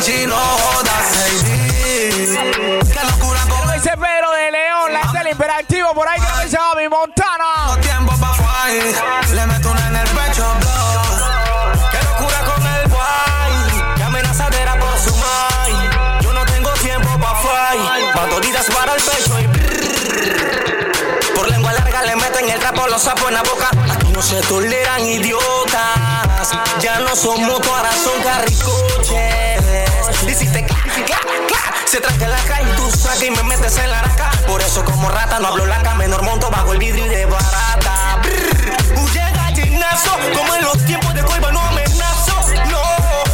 Chichi, 0.00 0.26
no 0.26 0.36
jodas. 0.36 1.12
Hey, 1.14 2.38
qué 2.80 3.04
locura 3.10 3.40
Quiero 3.44 3.68
que 3.68 3.74
dice 3.74 3.90
Pedro 3.90 4.30
de 4.32 4.50
León, 4.50 4.92
la 4.92 5.12
del 5.12 5.32
imperativo 5.32 5.94
por 5.94 6.08
ahí 6.08 6.20
que 6.20 6.44
me 6.44 6.48
llama 6.48 6.74
mi 6.76 6.88
Montana. 6.88 7.78
tiempo 7.80 8.12
pa' 8.18 8.34
fly. 8.34 9.34
Le 9.34 9.46
meto 9.46 9.70
una 9.70 9.88
en 9.88 9.96
el 9.96 10.08
pecho, 10.08 10.44
blow. 10.60 11.90
Qué 11.90 11.98
locura 12.04 12.44
con 12.44 12.66
el 12.66 12.88
guay. 12.88 13.94
Qué 13.96 14.02
amenazadera 14.02 14.78
por 14.78 14.98
su 14.98 15.12
mind. 15.12 16.22
Yo 16.22 16.32
no 16.32 16.44
tengo 16.46 16.70
tiempo 16.74 17.18
pa' 17.18 17.34
fly. 17.36 18.12
Bandolitas 18.14 18.66
para 18.70 18.94
el 18.94 19.02
pecho 19.02 19.40
y 19.40 19.46
brrr. 19.46 20.92
Por 21.34 21.50
lengua 21.50 21.72
larga 21.72 22.02
le 22.02 22.16
meten 22.16 22.48
el 22.48 22.58
trapo 22.58 22.86
los 22.86 23.02
sapos 23.02 23.28
en 23.28 23.34
la 23.34 23.42
boca. 23.42 23.68
Aquí 23.92 24.10
no 24.12 24.22
se 24.22 24.40
toleran 24.42 25.04
idiotas. 25.04 26.50
Ya 26.80 26.98
no 27.00 27.14
son 27.14 27.44
motos, 27.44 27.68
ahora 27.68 27.92
son 27.92 28.22
carricoches. 28.22 29.51
Hiciste 30.32 30.64
clac, 30.64 30.82
clac, 31.04 31.20
clac. 31.46 31.86
Se 31.86 32.00
tranca 32.00 32.26
la 32.26 32.38
calle 32.44 32.70
y 32.72 32.76
tú 32.76 32.90
sacas 32.90 33.22
y 33.22 33.30
me 33.30 33.42
metes 33.42 33.76
en 33.76 33.90
la 33.90 33.98
araca. 33.98 34.30
Por 34.46 34.62
eso 34.62 34.82
como 34.82 35.10
rata 35.10 35.38
no 35.38 35.48
hablo 35.48 35.64
blanca, 35.64 35.94
menor 35.94 36.22
monto 36.22 36.50
bajo 36.50 36.72
el 36.72 36.78
vidrio 36.78 37.04
y 37.04 37.08
de 37.10 37.26
barata. 37.26 38.18
Brrr. 38.22 38.98
Huye 38.98 39.22
gallinazo, 39.34 40.12
como 40.34 40.54
en 40.54 40.64
los 40.64 40.82
tiempos 40.86 41.12
de 41.12 41.22
coiba 41.22 41.52
no 41.52 41.60
amenazo. 41.60 42.34
No, 42.70 42.80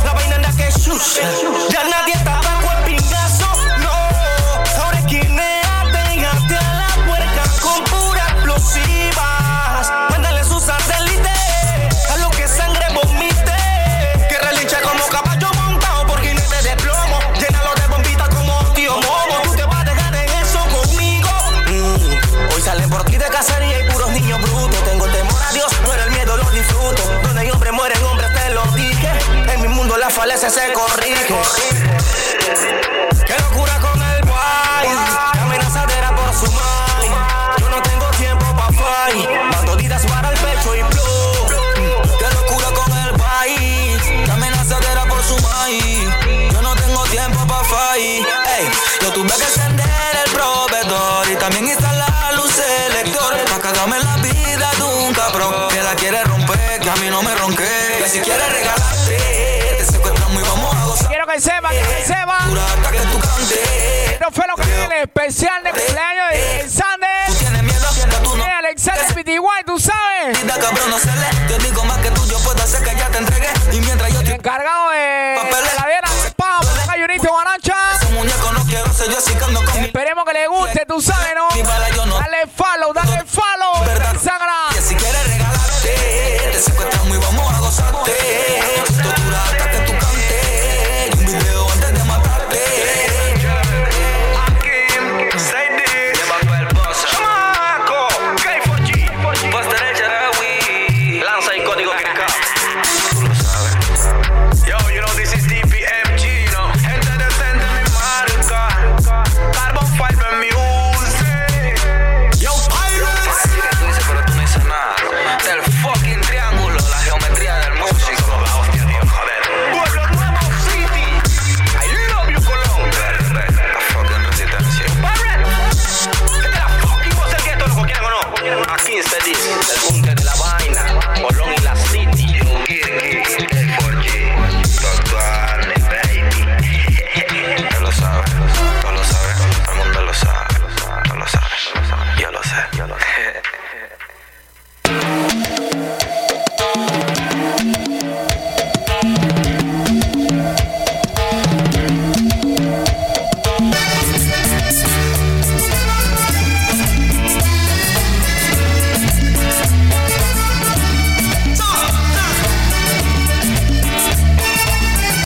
la 0.04 0.12
vaina 0.12 0.36
anda 0.36 0.50
que 0.56 0.72
shush. 0.72 1.20
Ya 1.70 1.84
nadie 1.84 2.14
está 2.14 2.38
falencia 30.50 31.44
se. 31.44 31.74
Qué 33.26 33.36
locura 33.38 33.78
con 33.80 34.00
el. 34.02 34.22
Qué 34.22 35.38
amenazadera 35.40 36.14
por 36.14 36.32
su 36.34 36.46
mind. 36.46 37.14
Yo 37.58 37.68
no 37.68 37.82
tengo 37.82 38.06
tiempo 38.18 38.46
pa' 38.56 38.72
fight. 38.72 39.28
Bandolitas 39.52 40.06
para 40.06 40.30
el 40.30 40.38
pecho 40.38 40.74
y 40.74 40.82
blue. 40.82 41.46
Qué 42.18 42.34
locura 42.34 42.68
con 42.70 42.92
el. 42.96 43.14
Qué 44.24 44.30
amenazadera 44.30 45.04
por 45.06 45.22
su 45.22 45.36
mind. 45.36 46.52
Yo 46.52 46.62
no 46.62 46.74
tengo 46.76 47.02
tiempo 47.04 47.46
pa' 47.46 47.64
fight. 47.64 48.26
Ey, 48.56 48.70
yo 49.02 49.12
tuve 49.12 49.28
que 49.28 49.44
encender 49.44 50.16
el 50.24 50.32
proveedor 50.32 51.30
y 51.30 51.36
también 51.36 51.68
instalar 51.68 52.10
la 52.10 52.32
luz 52.32 52.52
selector. 52.52 53.36
Pa' 53.50 53.60
cagarme 53.60 53.98
la 53.98 54.16
vida 54.16 54.70
de 54.78 54.82
un 54.82 55.12
cabrón 55.12 55.68
que 55.68 55.82
la 55.82 55.94
quiere 55.94 56.24
romper, 56.24 56.80
que 56.80 56.90
a 56.90 56.96
mí 56.96 57.10
no 57.10 57.22
me 57.22 57.34
ronque. 57.34 57.47
Que 61.39 61.44
sepan, 61.44 61.73
que 61.73 62.98
cantes. 63.20 64.10
Esto 64.10 64.27
fue 64.32 64.44
lo 64.48 64.56
que 64.56 64.85
el 64.85 64.93
especial 65.02 65.62
de 65.62 65.70
cumpleaños 65.70 66.31
de 66.31 66.59
Alexander. 66.59 67.09
No. 68.36 68.44
Eh, 68.44 68.51
Alexander 68.59 69.06
tú 69.65 69.78
sabes. 69.78 70.44
No 70.44 70.98
se. 70.98 71.09
Yo 71.48 71.59
tú, 72.10 72.27
yo 72.27 72.39
puedo 72.40 72.56
que 72.56 74.32
Encargado 74.32 74.90
de 74.90 75.36
la 75.77 75.86
Pam, 76.36 76.60
no 79.52 79.60
Esperemos 79.81 80.24
que 80.24 80.32
le 80.32 80.47
guste, 80.48 80.85
tú 80.86 81.01
sabes, 81.01 81.35
¿no? 81.36 81.48
Yo 81.94 82.06
no. 82.06 82.19
Dale 82.19 82.47
fa 82.47 82.77